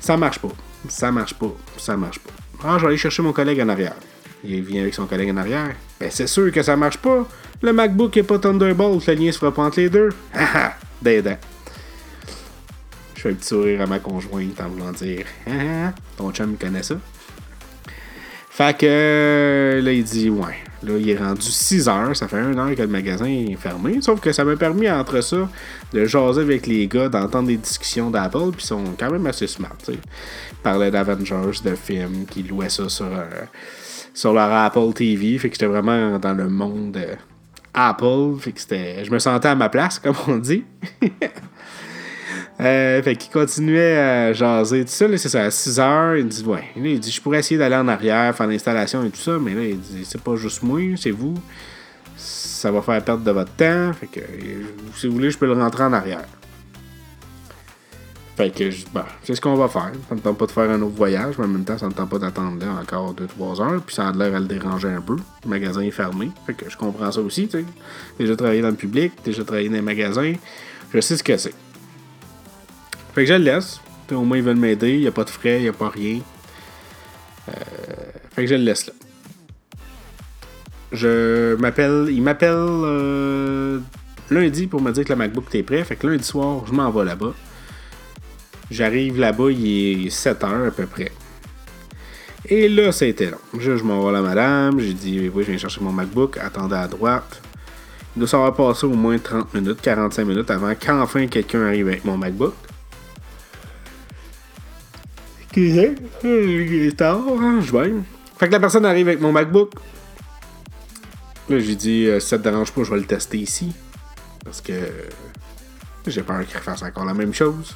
Ça 0.00 0.18
marche 0.18 0.38
pas. 0.38 0.52
Ça 0.88 1.10
marche 1.10 1.34
pas. 1.34 1.54
Ça 1.78 1.96
marche 1.96 2.18
pas. 2.20 2.30
Ah, 2.64 2.76
je 2.78 2.82
vais 2.82 2.88
aller 2.88 2.96
chercher 2.96 3.22
mon 3.22 3.32
collègue 3.32 3.60
en 3.60 3.68
arrière. 3.68 3.94
Il 4.44 4.62
vient 4.62 4.82
avec 4.82 4.94
son 4.94 5.06
collègue 5.06 5.30
en 5.30 5.36
arrière. 5.36 5.74
Ben, 6.00 6.10
c'est 6.10 6.26
sûr 6.26 6.50
que 6.52 6.62
ça 6.62 6.76
marche 6.76 6.98
pas. 6.98 7.26
Le 7.62 7.72
MacBook 7.72 8.16
est 8.16 8.22
pas 8.22 8.38
Thunderbolt, 8.38 9.06
le 9.06 9.14
lien 9.14 9.32
se 9.32 9.38
fera 9.38 9.52
pas 9.52 9.62
entre 9.62 9.80
les 9.80 9.88
deux. 9.90 10.10
Haha, 10.34 10.74
d'aidant. 11.00 11.38
Je 13.14 13.22
fais 13.22 13.30
un 13.30 13.34
petit 13.34 13.48
sourire 13.48 13.80
à 13.80 13.86
ma 13.86 13.98
conjointe 13.98 14.60
en 14.60 14.68
voulant 14.68 14.92
dire 14.92 15.24
Haha, 15.46 15.92
ton 16.16 16.30
chum 16.32 16.56
connaît 16.56 16.82
ça. 16.82 16.96
Fait 18.50 18.76
que 18.76 19.80
là, 19.82 19.92
il 19.92 20.04
dit 20.04 20.30
Ouais. 20.30 20.56
Là, 20.82 20.98
il 20.98 21.08
est 21.08 21.16
rendu 21.16 21.42
6 21.42 21.88
heures. 21.88 22.14
Ça 22.14 22.28
fait 22.28 22.38
un 22.38 22.56
heure 22.58 22.74
que 22.74 22.82
le 22.82 22.88
magasin 22.88 23.26
est 23.26 23.56
fermé. 23.56 24.00
Sauf 24.00 24.20
que 24.20 24.32
ça 24.32 24.44
m'a 24.44 24.56
permis, 24.56 24.90
entre 24.90 25.20
ça, 25.22 25.48
de 25.92 26.04
jaser 26.04 26.42
avec 26.42 26.66
les 26.66 26.86
gars, 26.86 27.08
d'entendre 27.08 27.48
des 27.48 27.56
discussions 27.56 28.10
d'Apple. 28.10 28.50
Puis 28.52 28.62
ils 28.62 28.66
sont 28.66 28.84
quand 28.98 29.10
même 29.10 29.26
assez 29.26 29.46
smart. 29.46 29.76
Ils 29.88 29.98
parlaient 30.62 30.90
d'Avengers, 30.90 31.60
de 31.64 31.74
films, 31.74 32.26
qui 32.30 32.42
louaient 32.42 32.68
ça 32.68 32.88
sur. 32.88 33.06
Euh, 33.06 33.44
sur 34.16 34.32
leur 34.32 34.50
Apple 34.50 34.92
TV. 34.94 35.38
Fait 35.38 35.50
que 35.50 35.54
j'étais 35.54 35.66
vraiment 35.66 36.18
dans 36.18 36.32
le 36.32 36.48
monde 36.48 36.96
euh, 36.96 37.14
Apple. 37.74 38.40
Fait 38.40 38.52
que. 38.52 38.60
Je 39.04 39.10
me 39.10 39.18
sentais 39.18 39.48
à 39.48 39.54
ma 39.54 39.68
place, 39.68 39.98
comme 40.02 40.16
on 40.26 40.38
dit. 40.38 40.64
Euh, 42.58 43.02
fait 43.02 43.16
qu'il 43.16 43.30
continuait 43.30 43.98
à 43.98 44.32
jaser 44.32 44.84
tout 44.84 44.90
ça. 44.90 45.06
c'est 45.18 45.28
ça, 45.28 45.44
à 45.44 45.50
6 45.50 45.78
heures. 45.78 46.16
Il 46.16 46.26
dit 46.26 46.42
Ouais. 46.44 46.64
il 46.76 47.00
dit 47.00 47.10
Je 47.10 47.20
pourrais 47.20 47.40
essayer 47.40 47.58
d'aller 47.58 47.76
en 47.76 47.88
arrière, 47.88 48.34
faire 48.34 48.46
l'installation 48.46 49.04
et 49.04 49.10
tout 49.10 49.20
ça. 49.20 49.38
Mais 49.40 49.54
là, 49.54 49.62
il 49.62 49.78
dit 49.78 50.04
C'est 50.04 50.20
pas 50.20 50.36
juste 50.36 50.62
moi, 50.62 50.80
c'est 50.96 51.10
vous. 51.10 51.34
Ça 52.16 52.70
va 52.70 52.80
faire 52.80 53.02
perdre 53.04 53.24
de 53.24 53.30
votre 53.30 53.52
temps. 53.52 53.92
Fait 53.92 54.06
que 54.06 54.20
si 54.94 55.06
vous 55.06 55.14
voulez, 55.14 55.30
je 55.30 55.36
peux 55.36 55.46
le 55.46 55.52
rentrer 55.52 55.84
en 55.84 55.92
arrière. 55.92 56.24
Fait 58.36 58.50
que, 58.50 58.70
bah, 58.92 59.06
c'est 59.22 59.34
ce 59.34 59.40
qu'on 59.40 59.54
va 59.54 59.68
faire. 59.68 59.92
Ça 60.08 60.14
ne 60.14 60.20
tente 60.20 60.36
pas 60.36 60.46
de 60.46 60.50
faire 60.50 60.70
un 60.70 60.82
autre 60.82 60.94
voyage, 60.94 61.36
mais 61.38 61.46
en 61.46 61.48
même 61.48 61.64
temps, 61.64 61.78
ça 61.78 61.86
ne 61.86 61.92
tente 61.92 62.10
pas 62.10 62.18
d'attendre 62.18 62.58
là 62.64 62.72
encore 62.82 63.14
2-3 63.14 63.62
heures. 63.62 63.82
Puis 63.82 63.94
ça 63.94 64.08
a 64.08 64.12
l'air 64.12 64.34
à 64.34 64.40
le 64.40 64.46
déranger 64.46 64.88
un 64.88 65.00
peu. 65.00 65.16
Le 65.44 65.48
magasin 65.48 65.80
est 65.80 65.90
fermé. 65.90 66.30
Fait 66.46 66.54
que 66.54 66.68
je 66.68 66.76
comprends 66.76 67.10
ça 67.10 67.20
aussi, 67.20 67.48
tu 67.48 67.58
sais. 67.60 67.64
Déjà 68.18 68.36
travaillé 68.36 68.60
dans 68.60 68.68
le 68.68 68.74
public, 68.74 69.12
déjà 69.24 69.42
travaillé 69.42 69.68
dans 69.68 69.76
les 69.76 69.82
magasins. 69.82 70.34
Je 70.92 71.00
sais 71.00 71.16
ce 71.16 71.22
que 71.22 71.36
c'est. 71.36 71.54
Fait 73.16 73.22
que 73.22 73.28
je 73.28 73.32
le 73.32 73.44
laisse. 73.44 73.80
au 74.12 74.24
moins, 74.24 74.36
ils 74.36 74.42
veulent 74.42 74.58
m'aider. 74.58 74.90
Il 74.90 75.00
n'y 75.00 75.06
a 75.06 75.10
pas 75.10 75.24
de 75.24 75.30
frais, 75.30 75.56
il 75.56 75.62
n'y 75.62 75.68
a 75.68 75.72
pas 75.72 75.88
rien. 75.88 76.20
Euh, 77.48 77.52
fait 78.34 78.42
que 78.42 78.46
je 78.46 78.54
le 78.56 78.60
laisse 78.60 78.88
là. 78.88 78.92
Je 80.92 81.54
m'appelle. 81.54 82.08
Il 82.10 82.20
m'appelle 82.20 82.52
euh, 82.52 83.80
lundi 84.28 84.66
pour 84.66 84.82
me 84.82 84.92
dire 84.92 85.04
que 85.04 85.08
le 85.08 85.16
MacBook 85.16 85.46
est 85.54 85.62
prêt. 85.62 85.82
Fait 85.82 85.96
que 85.96 86.06
lundi 86.06 86.24
soir, 86.24 86.66
je 86.66 86.72
m'en 86.74 86.90
vais 86.90 87.06
là-bas. 87.06 87.32
J'arrive 88.70 89.18
là-bas, 89.18 89.50
il 89.50 90.08
est 90.08 90.10
7 90.10 90.44
heures 90.44 90.66
à 90.66 90.70
peu 90.70 90.84
près. 90.84 91.10
Et 92.44 92.68
là, 92.68 92.92
ça 92.92 93.06
a 93.06 93.08
été 93.08 93.30
long. 93.30 93.38
Je, 93.58 93.78
je 93.78 93.82
m'envoie 93.82 94.12
la 94.12 94.20
madame, 94.20 94.78
j'ai 94.78 94.92
dit, 94.92 95.30
oui, 95.34 95.42
je 95.42 95.52
viens 95.52 95.58
chercher 95.58 95.80
mon 95.80 95.90
MacBook, 95.90 96.36
attendez 96.36 96.74
à 96.74 96.86
droite. 96.86 97.40
Il 98.14 98.18
doit 98.18 98.28
s'en 98.28 98.52
passer 98.52 98.84
au 98.84 98.92
moins 98.92 99.16
30 99.16 99.54
minutes, 99.54 99.80
45 99.80 100.24
minutes 100.26 100.50
avant 100.50 100.74
qu'enfin 100.74 101.26
quelqu'un 101.28 101.62
arrive 101.62 101.88
avec 101.88 102.04
mon 102.04 102.18
MacBook. 102.18 102.52
Excusez, 105.56 105.94
il 106.22 106.86
est 106.88 106.96
tard, 106.98 107.22
hein, 107.40 107.60
je 107.62 107.72
vais. 107.72 107.94
Fait 108.36 108.46
que 108.46 108.52
la 108.52 108.60
personne 108.60 108.84
arrive 108.84 109.08
avec 109.08 109.22
mon 109.22 109.32
MacBook. 109.32 109.72
Là, 111.48 111.58
j'ai 111.58 111.74
dit, 111.74 112.06
euh, 112.06 112.20
si 112.20 112.28
ça 112.28 112.36
te 112.36 112.42
dérange 112.42 112.72
pas, 112.72 112.84
je 112.84 112.90
vais 112.90 112.98
le 112.98 113.06
tester 113.06 113.38
ici. 113.38 113.72
Parce 114.44 114.60
que 114.60 114.74
j'ai 116.06 116.20
peur 116.20 116.44
qu'il 116.44 116.58
fasse 116.58 116.82
encore 116.82 117.06
la 117.06 117.14
même 117.14 117.32
chose. 117.32 117.74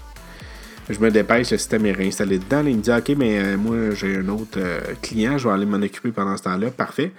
Je 0.91 0.99
me 0.99 1.11
dépêche, 1.11 1.53
le 1.53 1.57
système 1.57 1.87
est 1.87 1.93
réinstallé 1.93 2.39
dedans. 2.39 2.63
il 2.67 2.77
me 2.77 2.83
dit 2.83 2.93
Ok, 2.93 3.15
mais 3.17 3.39
euh, 3.39 3.57
moi, 3.57 3.95
j'ai 3.95 4.15
un 4.15 4.29
autre 4.29 4.59
euh, 4.59 4.81
client, 5.01 5.39
je 5.39 5.49
vais 5.49 5.55
aller 5.55 5.65
m'en 5.65 5.79
occuper 5.79 6.13
pendant 6.13 6.37
ce 6.37 6.43
temps-là. 6.43 6.71
Parfait. 6.71 7.13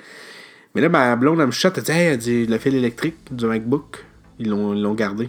Mais 0.75 0.81
là, 0.81 0.89
ma 0.89 1.15
blonde, 1.15 1.39
elle 1.39 1.47
me 1.47 1.51
chatte, 1.51 1.79
elle 1.89 2.17
dit 2.17 2.31
Hey, 2.31 2.45
le 2.45 2.57
fil 2.59 2.75
électrique 2.75 3.17
du 3.31 3.47
MacBook, 3.47 4.05
ils 4.37 4.47
l'ont 4.47 4.93
gardé. 4.93 5.27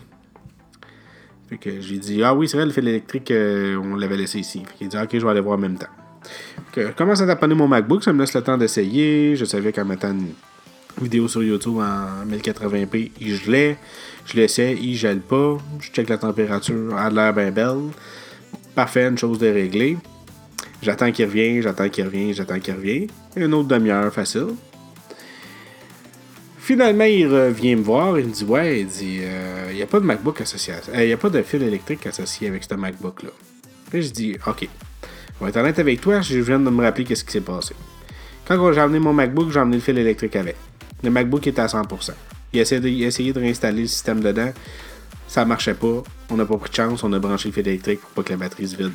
Fait 1.52 1.58
que 1.58 1.80
j'ai 1.82 1.98
dit 1.98 2.22
Ah 2.22 2.34
oui, 2.34 2.48
c'est 2.48 2.56
vrai, 2.56 2.64
le 2.64 2.72
fil 2.72 2.88
électrique, 2.88 3.30
euh, 3.30 3.76
on 3.76 3.94
l'avait 3.96 4.16
laissé 4.16 4.38
ici. 4.38 4.62
Fait 4.66 4.74
qu'il 4.78 4.88
dit 4.88 4.96
Ok, 4.96 5.10
je 5.12 5.18
vais 5.18 5.30
aller 5.30 5.40
voir 5.40 5.58
en 5.58 5.60
même 5.60 5.76
temps. 5.76 5.90
Que 6.72 6.86
je 6.86 6.92
commence 6.92 7.20
à 7.20 7.26
taponner 7.26 7.54
mon 7.54 7.68
MacBook, 7.68 8.02
ça 8.02 8.10
me 8.14 8.20
laisse 8.20 8.32
le 8.32 8.40
temps 8.40 8.56
d'essayer. 8.56 9.36
Je 9.36 9.44
savais 9.44 9.70
qu'en 9.70 9.84
mettant 9.84 10.12
une 10.12 10.28
vidéo 10.98 11.28
sur 11.28 11.42
YouTube 11.42 11.76
en 11.76 12.24
1080p, 12.26 13.10
il 13.20 13.36
gelait. 13.36 13.76
Je 14.24 14.34
l'essaie, 14.36 14.78
il 14.80 14.96
gèle 14.96 15.20
pas. 15.20 15.58
Je 15.78 15.90
check 15.90 16.08
la 16.08 16.16
température, 16.16 16.96
elle 16.98 17.18
a 17.18 17.32
l'air 17.32 17.34
bien 17.34 17.50
belle. 17.50 17.90
Parfait, 18.74 19.06
une 19.06 19.18
chose 19.18 19.38
de 19.38 19.48
régler. 19.48 19.98
J'attends 20.80 21.12
qu'il 21.12 21.26
revienne, 21.26 21.60
j'attends 21.60 21.90
qu'il 21.90 22.04
revienne, 22.04 22.32
j'attends 22.32 22.60
qu'il 22.60 22.72
revienne. 22.72 23.08
Une 23.36 23.52
autre 23.52 23.68
demi-heure 23.68 24.10
facile. 24.10 24.54
Finalement, 26.62 27.02
il 27.02 27.26
revient 27.26 27.74
me 27.74 27.82
voir, 27.82 28.20
il 28.20 28.26
me 28.26 28.32
dit 28.32 28.44
Ouais, 28.44 28.82
il 28.82 28.86
dit 28.86 29.20
il 29.70 29.74
n'y 29.74 29.82
a 29.82 29.86
pas 29.86 29.98
de 29.98 30.04
MacBook 30.04 30.40
associé 30.40 30.74
à 30.74 30.80
ça. 30.80 31.02
Il 31.02 31.08
n'y 31.08 31.12
a 31.12 31.16
pas 31.16 31.28
de 31.28 31.42
fil 31.42 31.60
électrique 31.60 32.06
associé 32.06 32.46
avec 32.46 32.62
ce 32.62 32.76
MacBook-là. 32.76 33.30
Puis 33.90 34.02
je 34.02 34.10
dis 34.12 34.36
Ok, 34.46 34.68
je 35.02 35.44
vais 35.44 35.50
être 35.50 35.56
honnête 35.56 35.80
avec 35.80 36.00
toi, 36.00 36.20
je 36.20 36.38
viens 36.38 36.60
de 36.60 36.70
me 36.70 36.84
rappeler 36.84 37.04
qu'est-ce 37.04 37.24
qui 37.24 37.32
s'est 37.32 37.40
passé. 37.40 37.74
Quand 38.46 38.72
j'ai 38.72 38.80
amené 38.80 39.00
mon 39.00 39.12
MacBook, 39.12 39.50
j'ai 39.50 39.58
amené 39.58 39.78
le 39.78 39.82
fil 39.82 39.98
électrique 39.98 40.36
avec. 40.36 40.54
Le 41.02 41.10
MacBook 41.10 41.44
était 41.48 41.62
à 41.62 41.66
100%. 41.66 42.12
Il 42.52 42.60
a 42.60 42.62
essayé 42.62 43.32
de, 43.32 43.40
réinstaller 43.40 43.82
le 43.82 43.88
système 43.88 44.20
dedans. 44.20 44.52
Ça 45.26 45.44
marchait 45.44 45.74
pas. 45.74 46.04
On 46.30 46.36
n'a 46.36 46.46
pas 46.46 46.58
pris 46.58 46.70
de 46.70 46.76
chance. 46.76 47.02
On 47.02 47.12
a 47.12 47.18
branché 47.18 47.48
le 47.48 47.54
fil 47.54 47.66
électrique 47.66 48.00
pour 48.02 48.10
pas 48.10 48.22
que 48.22 48.30
la 48.30 48.36
batterie 48.36 48.68
se 48.68 48.76
vide 48.76 48.92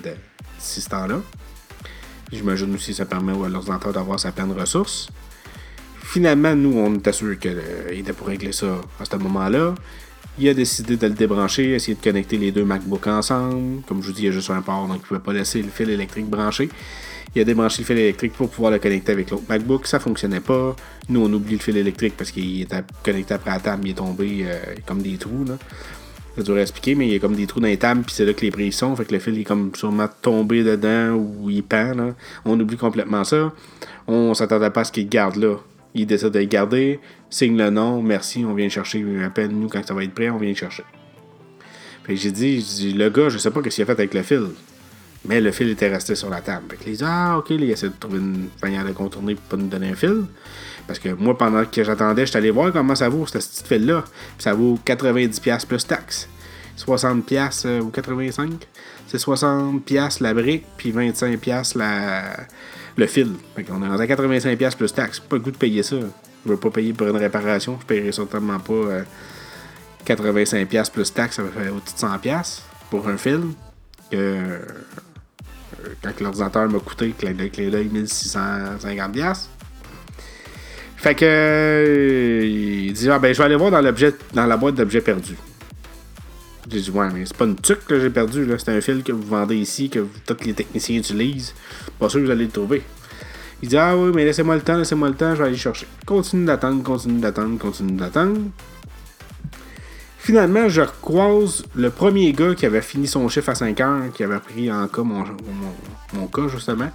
d'ici 0.57 0.79
ce 0.79 0.87
temps-là. 0.87 1.19
J'imagine 2.31 2.73
aussi 2.75 2.91
que 2.91 2.97
ça 2.97 3.05
permet 3.05 3.33
à 3.33 3.49
l'ordinateur 3.49 3.91
d'avoir 3.91 4.21
sa 4.21 4.31
pleine 4.31 4.53
ressource. 4.53 5.09
Finalement, 6.09 6.55
nous, 6.55 6.79
on 6.79 6.95
était 6.95 7.11
sûr 7.11 7.37
qu'il 7.37 7.59
était 7.91 8.13
pour 8.13 8.27
régler 8.27 8.53
ça 8.53 8.79
à 8.97 9.03
ce 9.03 9.17
moment-là. 9.17 9.75
Il 10.39 10.47
a 10.47 10.53
décidé 10.53 10.95
de 10.95 11.05
le 11.05 11.13
débrancher, 11.13 11.73
essayer 11.73 11.95
de 11.95 12.01
connecter 12.01 12.37
les 12.37 12.53
deux 12.53 12.63
MacBooks 12.63 13.07
ensemble. 13.07 13.81
Comme 13.85 14.01
je 14.01 14.07
vous 14.07 14.13
dis, 14.13 14.21
il 14.21 14.25
y 14.25 14.29
a 14.29 14.31
juste 14.31 14.49
un 14.49 14.61
port, 14.61 14.87
donc 14.87 14.99
il 14.99 15.01
ne 15.01 15.05
pouvait 15.05 15.19
pas 15.19 15.33
laisser 15.33 15.61
le 15.61 15.67
fil 15.67 15.89
électrique 15.89 16.25
branché. 16.27 16.69
Il 17.35 17.41
a 17.41 17.43
débranché 17.43 17.81
le 17.81 17.85
fil 17.85 17.97
électrique 17.97 18.33
pour 18.33 18.49
pouvoir 18.49 18.71
le 18.71 18.79
connecter 18.79 19.11
avec 19.11 19.29
l'autre 19.31 19.43
MacBook. 19.49 19.85
Ça 19.85 19.99
fonctionnait 19.99 20.39
pas. 20.39 20.77
Nous, 21.09 21.19
on 21.19 21.31
oublie 21.33 21.55
le 21.55 21.61
fil 21.61 21.75
électrique 21.75 22.13
parce 22.17 22.31
qu'il 22.31 22.61
était 22.61 22.83
connecté 23.03 23.33
après 23.33 23.51
la 23.51 23.59
table. 23.59 23.85
Il 23.85 23.91
est 23.91 23.95
tombé 23.95 24.45
euh, 24.45 24.59
comme 24.85 25.01
des 25.01 25.17
trous. 25.17 25.43
Là. 25.45 25.57
Ça 26.37 26.43
dur 26.43 26.55
à 26.55 26.61
expliquer, 26.61 26.95
mais 26.95 27.07
il 27.07 27.13
y 27.13 27.15
a 27.17 27.19
comme 27.19 27.35
des 27.35 27.47
trous 27.47 27.59
dans 27.59 27.67
les 27.67 27.77
tables, 27.77 28.03
puis 28.03 28.15
c'est 28.15 28.25
là 28.25 28.31
que 28.31 28.41
les 28.41 28.51
prises 28.51 28.75
sont. 28.75 28.95
Fait 28.95 29.03
que 29.03 29.13
le 29.13 29.19
fil 29.19 29.37
est 29.37 29.43
comme 29.43 29.71
sûrement 29.75 30.07
tombé 30.21 30.63
dedans 30.63 31.15
ou 31.15 31.49
il 31.49 31.63
pend. 31.63 31.93
Là. 31.93 32.15
On 32.45 32.57
oublie 32.57 32.77
complètement 32.77 33.25
ça. 33.25 33.51
On 34.07 34.33
s'attendait 34.33 34.69
pas 34.69 34.81
à 34.81 34.83
ce 34.85 34.93
qu'il 34.93 35.09
garde 35.09 35.35
là. 35.35 35.57
Il 35.97 36.05
décide 36.05 36.29
de 36.29 36.39
le 36.39 36.45
garder, 36.45 36.99
signe 37.29 37.57
le 37.57 37.71
nom, 37.71 38.01
merci, 38.03 38.45
on 38.45 38.53
vient 38.53 38.69
chercher. 38.69 39.03
Appelle 39.23 39.49
nous 39.49 39.67
quand 39.67 39.85
ça 39.85 39.93
va 39.93 40.03
être 40.03 40.13
prêt, 40.13 40.29
on 40.29 40.37
vient 40.37 40.49
le 40.49 40.55
chercher. 40.55 40.83
Fait 42.03 42.13
que 42.13 42.19
j'ai 42.19 42.31
dit, 42.31 42.93
le 42.93 43.09
gars, 43.09 43.29
je 43.29 43.37
sais 43.37 43.49
pas 43.49 43.61
ce 43.63 43.69
qu'il 43.69 43.81
a 43.81 43.85
fait 43.85 43.91
avec 43.91 44.13
le 44.13 44.21
fil. 44.21 44.47
Mais 45.25 45.41
le 45.41 45.51
fil 45.51 45.69
était 45.69 45.89
resté 45.89 46.15
sur 46.15 46.29
la 46.29 46.41
table. 46.41 46.65
Fait 46.69 46.77
que 46.77 46.85
les 46.85 47.03
ah, 47.03 47.37
ok, 47.39 47.49
il 47.49 47.69
essaie 47.69 47.89
de 47.89 47.93
trouver 47.99 48.19
une 48.19 48.47
manière 48.61 48.85
de 48.85 48.91
contourner 48.91 49.35
pour 49.35 49.43
pas 49.43 49.57
nous 49.57 49.67
donner 49.67 49.89
un 49.89 49.95
fil. 49.95 50.25
Parce 50.85 50.99
que 50.99 51.09
moi, 51.09 51.37
pendant 51.37 51.65
que 51.65 51.83
j'attendais, 51.83 52.25
je 52.25 52.29
suis 52.29 52.37
allé 52.37 52.51
voir 52.51 52.71
comment 52.71 52.95
ça 52.95 53.09
vaut, 53.09 53.25
ce 53.25 53.39
petit 53.39 53.63
fil-là. 53.63 54.05
ça 54.37 54.53
vaut 54.53 54.79
90$ 54.85 55.65
plus 55.65 55.85
taxes. 55.85 56.29
60$ 56.77 57.65
euh, 57.65 57.81
ou 57.81 57.89
85$. 57.89 58.51
C'est 59.07 59.17
60$ 59.17 60.21
la 60.21 60.33
brique, 60.33 60.65
puis 60.75 60.91
25$ 60.91 61.77
la... 61.77 62.23
le 62.97 63.07
fil. 63.07 63.31
Fait 63.55 63.63
qu'on 63.63 63.81
est 63.81 63.87
rendu 63.87 64.01
à 64.01 64.05
85$ 64.05 64.75
plus 64.75 64.93
taxes. 64.93 65.19
Pas 65.19 65.37
le 65.37 65.41
goût 65.41 65.51
de 65.51 65.57
payer 65.57 65.81
ça. 65.81 65.95
Je 66.45 66.51
veux 66.51 66.57
pas 66.57 66.69
payer 66.69 66.93
pour 66.93 67.07
une 67.07 67.15
réparation. 67.15 67.77
Je 67.81 67.85
paierai 67.85 68.11
certainement 68.11 68.59
pas 68.59 69.03
85$ 70.05 70.55
euh, 70.55 70.83
plus 70.93 71.13
taxes. 71.13 71.37
Ça 71.37 71.43
va 71.43 71.49
faire 71.49 71.73
au-dessus 71.73 71.95
de 71.95 72.29
100$ 72.29 72.61
pour 72.89 73.07
un 73.07 73.17
fil. 73.17 73.41
Que 74.11 74.17
euh, 74.17 74.59
quand 76.01 76.19
l'ordinateur 76.21 76.69
m'a 76.69 76.79
coûté, 76.79 77.13
clé 77.17 77.33
d'œil, 77.33 77.89
1650$. 77.93 79.47
Fait 80.97 81.15
que. 81.15 81.25
Euh, 81.25 82.45
il 82.45 82.93
dit 82.93 83.09
Ah 83.09 83.19
ben 83.19 83.33
je 83.33 83.37
vais 83.37 83.43
aller 83.43 83.55
voir 83.55 83.71
dans 83.71 83.81
dans 84.33 84.45
la 84.45 84.57
boîte 84.57 84.75
d'objets 84.75 85.01
perdus. 85.01 85.35
J'ai 86.69 86.81
dit 86.81 86.91
Ouais, 86.91 87.07
mais 87.13 87.25
c'est 87.25 87.37
pas 87.37 87.45
une 87.45 87.55
tuque 87.55 87.85
que 87.85 87.99
j'ai 87.99 88.09
perdu, 88.09 88.45
là. 88.45 88.57
C'est 88.57 88.71
un 88.75 88.81
fil 88.81 89.03
que 89.03 89.11
vous 89.11 89.27
vendez 89.27 89.55
ici, 89.55 89.89
que 89.89 90.05
tous 90.25 90.43
les 90.45 90.53
techniciens 90.53 90.97
utilisent. 90.97 91.53
Pas 91.99 92.09
sûr 92.09 92.19
que 92.19 92.25
vous 92.25 92.31
allez 92.31 92.45
le 92.45 92.51
trouver. 92.51 92.83
Il 93.61 93.69
dit 93.69 93.77
Ah 93.77 93.95
oui, 93.97 94.11
mais 94.13 94.25
laissez-moi 94.25 94.55
le 94.55 94.61
temps, 94.61 94.77
laissez-moi 94.77 95.09
le 95.09 95.15
temps, 95.15 95.33
je 95.33 95.41
vais 95.41 95.49
aller 95.49 95.57
chercher. 95.57 95.87
Continue 96.05 96.45
d'attendre, 96.45 96.83
continue 96.83 97.19
d'attendre, 97.19 97.57
continue 97.57 97.93
d'attendre. 97.93 98.41
Finalement, 100.27 100.67
je 100.67 100.81
recroise 100.81 101.63
le 101.73 101.89
premier 101.89 102.33
gars 102.33 102.53
qui 102.53 102.65
avait 102.65 102.81
fini 102.81 103.07
son 103.07 103.29
chiffre 103.29 103.47
à 103.47 103.55
5 103.55 103.79
heures, 103.79 104.11
qui 104.13 104.23
avait 104.23 104.39
pris 104.39 104.69
en 104.69 104.85
cas 104.89 105.01
mon, 105.01 105.23
mon, 106.13 106.27
cas, 106.27 106.49
justement. 106.49 106.89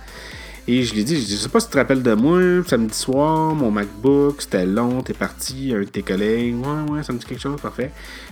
Et 0.69 0.85
je 0.85 0.95
lui 0.95 1.01
ai 1.01 1.05
dit, 1.05 1.17
je 1.17 1.35
sais 1.35 1.49
pas 1.49 1.59
si 1.59 1.67
tu 1.67 1.73
te 1.73 1.79
rappelles 1.79 2.05
de 2.05 2.15
moi, 2.15 2.41
samedi 2.65 2.95
soir, 2.95 3.53
mon 3.53 3.73
MacBook, 3.73 4.41
c'était 4.41 4.65
long, 4.65 5.03
t'es 5.03 5.13
parti, 5.13 5.73
un 5.75 5.81
de 5.81 5.85
tes 5.85 6.03
collègues, 6.03 6.55
ouais, 6.55 6.93
ouais, 6.93 7.03
ça 7.03 7.13
me 7.13 7.19
dit 7.19 7.25
quelque 7.25 7.41
chose, 7.41 7.61
parfait. 7.61 7.91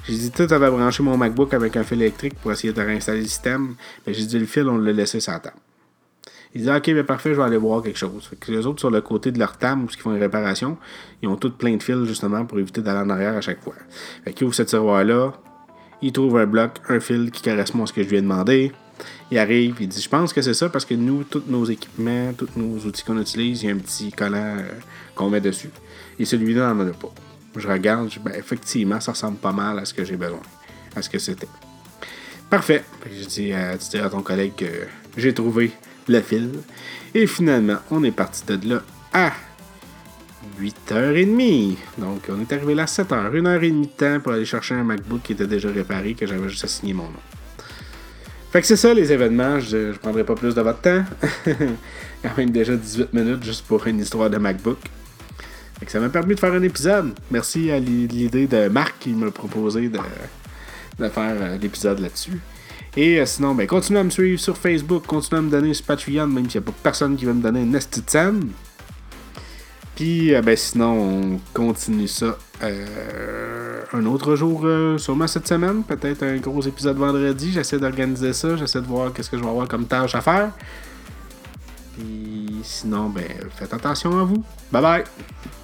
J'ai 0.09 0.15
dit, 0.15 0.31
tu 0.31 0.43
avais 0.43 0.71
branché 0.71 1.03
mon 1.03 1.17
MacBook 1.17 1.53
avec 1.55 1.77
un 1.77 1.83
fil 1.83 2.01
électrique 2.01 2.35
pour 2.41 2.53
essayer 2.53 2.73
de 2.73 2.81
réinstaller 2.81 3.23
le 3.23 3.27
système. 3.27 3.75
Ben, 4.07 4.15
j'ai 4.15 4.27
dit, 4.27 4.39
le 4.39 4.47
fil, 4.47 4.69
on 4.69 4.79
l'a 4.79 4.93
laissé 4.93 5.19
la 5.27 5.41
table. 5.41 5.57
Ils 6.55 6.61
disent, 6.61 6.71
OK, 6.71 6.87
mais 6.89 7.03
parfait, 7.03 7.31
je 7.31 7.35
vais 7.35 7.43
aller 7.43 7.57
voir 7.57 7.83
quelque 7.83 7.99
chose. 7.99 8.25
Fait 8.31 8.37
que 8.37 8.53
les 8.53 8.65
autres, 8.65 8.79
sur 8.79 8.93
le 8.93 9.01
côté 9.01 9.33
de 9.33 9.39
leur 9.41 9.57
table, 9.57 9.83
où 9.83 9.89
ils 9.93 10.01
font 10.01 10.13
une 10.13 10.21
réparation, 10.21 10.79
ils 11.23 11.29
ont 11.29 11.37
toutes 11.37 11.59
plein 11.59 11.77
de 11.77 11.83
fils, 11.83 12.05
justement, 12.05 12.45
pour 12.45 12.61
éviter 12.61 12.81
d'aller 12.81 13.01
en 13.01 13.11
arrière 13.11 13.37
à 13.37 13.41
chaque 13.41 13.61
fois. 13.61 13.75
Fait 14.25 14.33
qu'ils 14.33 14.47
ouvrent 14.47 14.55
ce 14.55 14.63
tiroir-là, 14.63 15.33
ils 16.01 16.13
trouvent 16.13 16.39
un 16.39 16.47
bloc, 16.47 16.73
un 16.89 17.01
fil 17.01 17.33
qui 17.33 17.43
correspond 17.43 17.83
à 17.83 17.87
ce 17.87 17.93
que 17.93 18.05
je 18.05 18.09
lui 18.09 18.19
ai 18.19 18.23
demandé. 18.23 18.71
Il 19.31 19.39
arrive, 19.39 19.77
il 19.81 19.89
dit, 19.89 20.01
je 20.01 20.09
pense 20.09 20.33
que 20.33 20.43
c'est 20.43 20.55
ça 20.55 20.69
parce 20.69 20.85
que 20.85 20.95
nous, 20.95 21.25
tous 21.25 21.43
nos 21.47 21.65
équipements, 21.65 22.33
tous 22.37 22.49
nos 22.57 22.79
outils 22.87 23.05
qu'on 23.05 23.21
utilise, 23.21 23.63
il 23.63 23.69
y 23.69 23.73
a 23.73 23.75
un 23.75 23.79
petit 23.79 24.11
collant 24.13 24.57
euh, 24.59 24.63
qu'on 25.15 25.31
met 25.31 25.41
dessus. 25.41 25.71
Et 26.19 26.25
celui-là 26.25 26.75
n'en 26.75 26.89
a 26.89 26.93
pas. 26.93 27.13
Je 27.57 27.69
regarde, 27.69 28.11
je 28.11 28.21
ben, 28.21 28.35
effectivement, 28.37 29.01
ça 29.01 29.13
ressemble 29.13 29.39
pas 29.39 29.53
mal 29.53 29.79
à 29.79 29.85
ce 29.85 29.95
que 29.95 30.05
j'ai 30.05 30.17
besoin, 30.17 30.43
à 30.95 31.03
ce 31.03 31.09
que 31.09 31.19
c'était. 31.19 31.49
Parfait. 32.49 32.85
Je 33.07 33.25
dis, 33.25 33.53
euh, 33.53 33.77
tu 33.77 33.91
dis 33.91 33.99
à 33.99 34.11
ton 34.11 34.23
collègue 34.23 34.55
que 34.57 34.67
j'ai 35.17 35.33
trouvé 35.33 35.71
le 36.09 36.21
fil. 36.21 36.51
Et 37.15 37.27
finalement, 37.27 37.77
on 37.91 38.03
est 38.03 38.11
parti 38.11 38.43
de 38.47 38.69
là 38.69 38.83
à 39.13 39.33
8h30. 40.61 41.77
Donc, 41.99 42.23
on 42.29 42.41
est 42.41 42.53
arrivé 42.53 42.75
là 42.75 42.83
à 42.83 42.87
7h. 42.87 43.35
Une 43.35 43.47
heure 43.47 43.63
et 43.63 43.71
demie 43.71 43.87
de 43.87 43.93
temps 43.93 44.21
pour 44.21 44.33
aller 44.33 44.45
chercher 44.45 44.75
un 44.75 44.85
MacBook 44.85 45.23
qui 45.23 45.33
était 45.33 45.47
déjà 45.47 45.71
réparé, 45.71 46.15
que 46.15 46.27
j'avais 46.27 46.49
juste 46.49 46.65
assigné 46.65 46.93
mon 46.93 47.05
nom. 47.05 47.21
Fait 48.51 48.61
que 48.61 48.67
c'est 48.67 48.77
ça 48.77 48.93
les 48.93 49.13
événements, 49.13 49.61
je 49.61 49.77
ne 49.77 49.93
prendrai 49.93 50.25
pas 50.25 50.35
plus 50.35 50.57
de 50.57 50.61
votre 50.61 50.81
temps. 50.81 51.05
Quand 52.23 52.37
même 52.37 52.51
déjà 52.51 52.75
18 52.75 53.15
minutes 53.15 53.45
juste 53.45 53.65
pour 53.65 53.87
une 53.87 54.01
histoire 54.01 54.29
de 54.29 54.39
MacBook. 54.39 54.79
Fait 55.79 55.87
que 55.87 55.93
ça 55.93 56.01
m'a 56.01 56.09
permis 56.09 56.35
de 56.35 56.41
faire 56.41 56.53
un 56.53 56.63
épisode. 56.63 57.15
Merci 57.31 57.71
à 57.71 57.79
l'idée 57.79 58.49
de 58.49 58.69
Marc 58.69 58.97
qui 58.99 59.11
m'a 59.11 59.31
proposé 59.31 59.89
de, 59.89 59.99
faire 60.99 61.37
euh, 61.41 61.59
l'épisode 61.59 62.01
là-dessus. 62.01 62.41
Et 62.97 63.21
euh, 63.21 63.25
sinon, 63.25 63.55
ben, 63.55 63.69
continuez 63.69 64.01
à 64.01 64.05
me 64.05 64.11
suivre 64.11 64.41
sur 64.41 64.59
Facebook, 64.59 65.07
continuez 65.07 65.39
à 65.39 65.43
me 65.43 65.51
donner 65.51 65.73
sur 65.73 65.87
Patreon, 65.87 66.27
même 66.27 66.51
s'il 66.51 66.61
n'y 66.61 66.67
a 66.67 66.71
pas 66.73 66.77
personne 66.83 67.17
qui 67.17 67.27
va 67.27 67.33
me 67.33 67.41
donner 67.41 67.63
une 67.63 67.71
nasty 67.71 68.03
Puis, 69.95 70.35
euh, 70.35 70.43
ben, 70.43 70.57
sinon, 70.57 70.93
on 70.99 71.41
continue 71.55 72.09
ça 72.09 72.37
euh, 72.63 73.83
un 73.93 74.07
autre 74.07 74.37
jour, 74.37 74.67
sûrement 74.99 75.27
cette 75.27 75.49
semaine. 75.49 75.83
Peut-être 75.83 76.23
un 76.23 76.37
gros 76.37 76.63
épisode 76.63 76.97
vendredi. 76.97 77.53
J'essaie 77.53 77.79
d'organiser 77.79 78.33
ça, 78.33 78.57
j'essaie 78.57 78.81
de 78.81 78.87
voir 78.87 79.13
qu'est-ce 79.13 79.31
que 79.31 79.37
je 79.37 79.43
vais 79.43 79.49
avoir 79.49 79.69
comme 79.69 79.87
tâche 79.87 80.15
à 80.15 80.21
faire. 80.21 80.51
Puis, 81.97 82.61
sinon, 82.63 83.09
ben, 83.09 83.27
faites 83.57 83.75
attention 83.75 84.19
à 84.19 84.25
vous. 84.25 84.43
Bye 84.73 84.83
bye! 84.83 85.60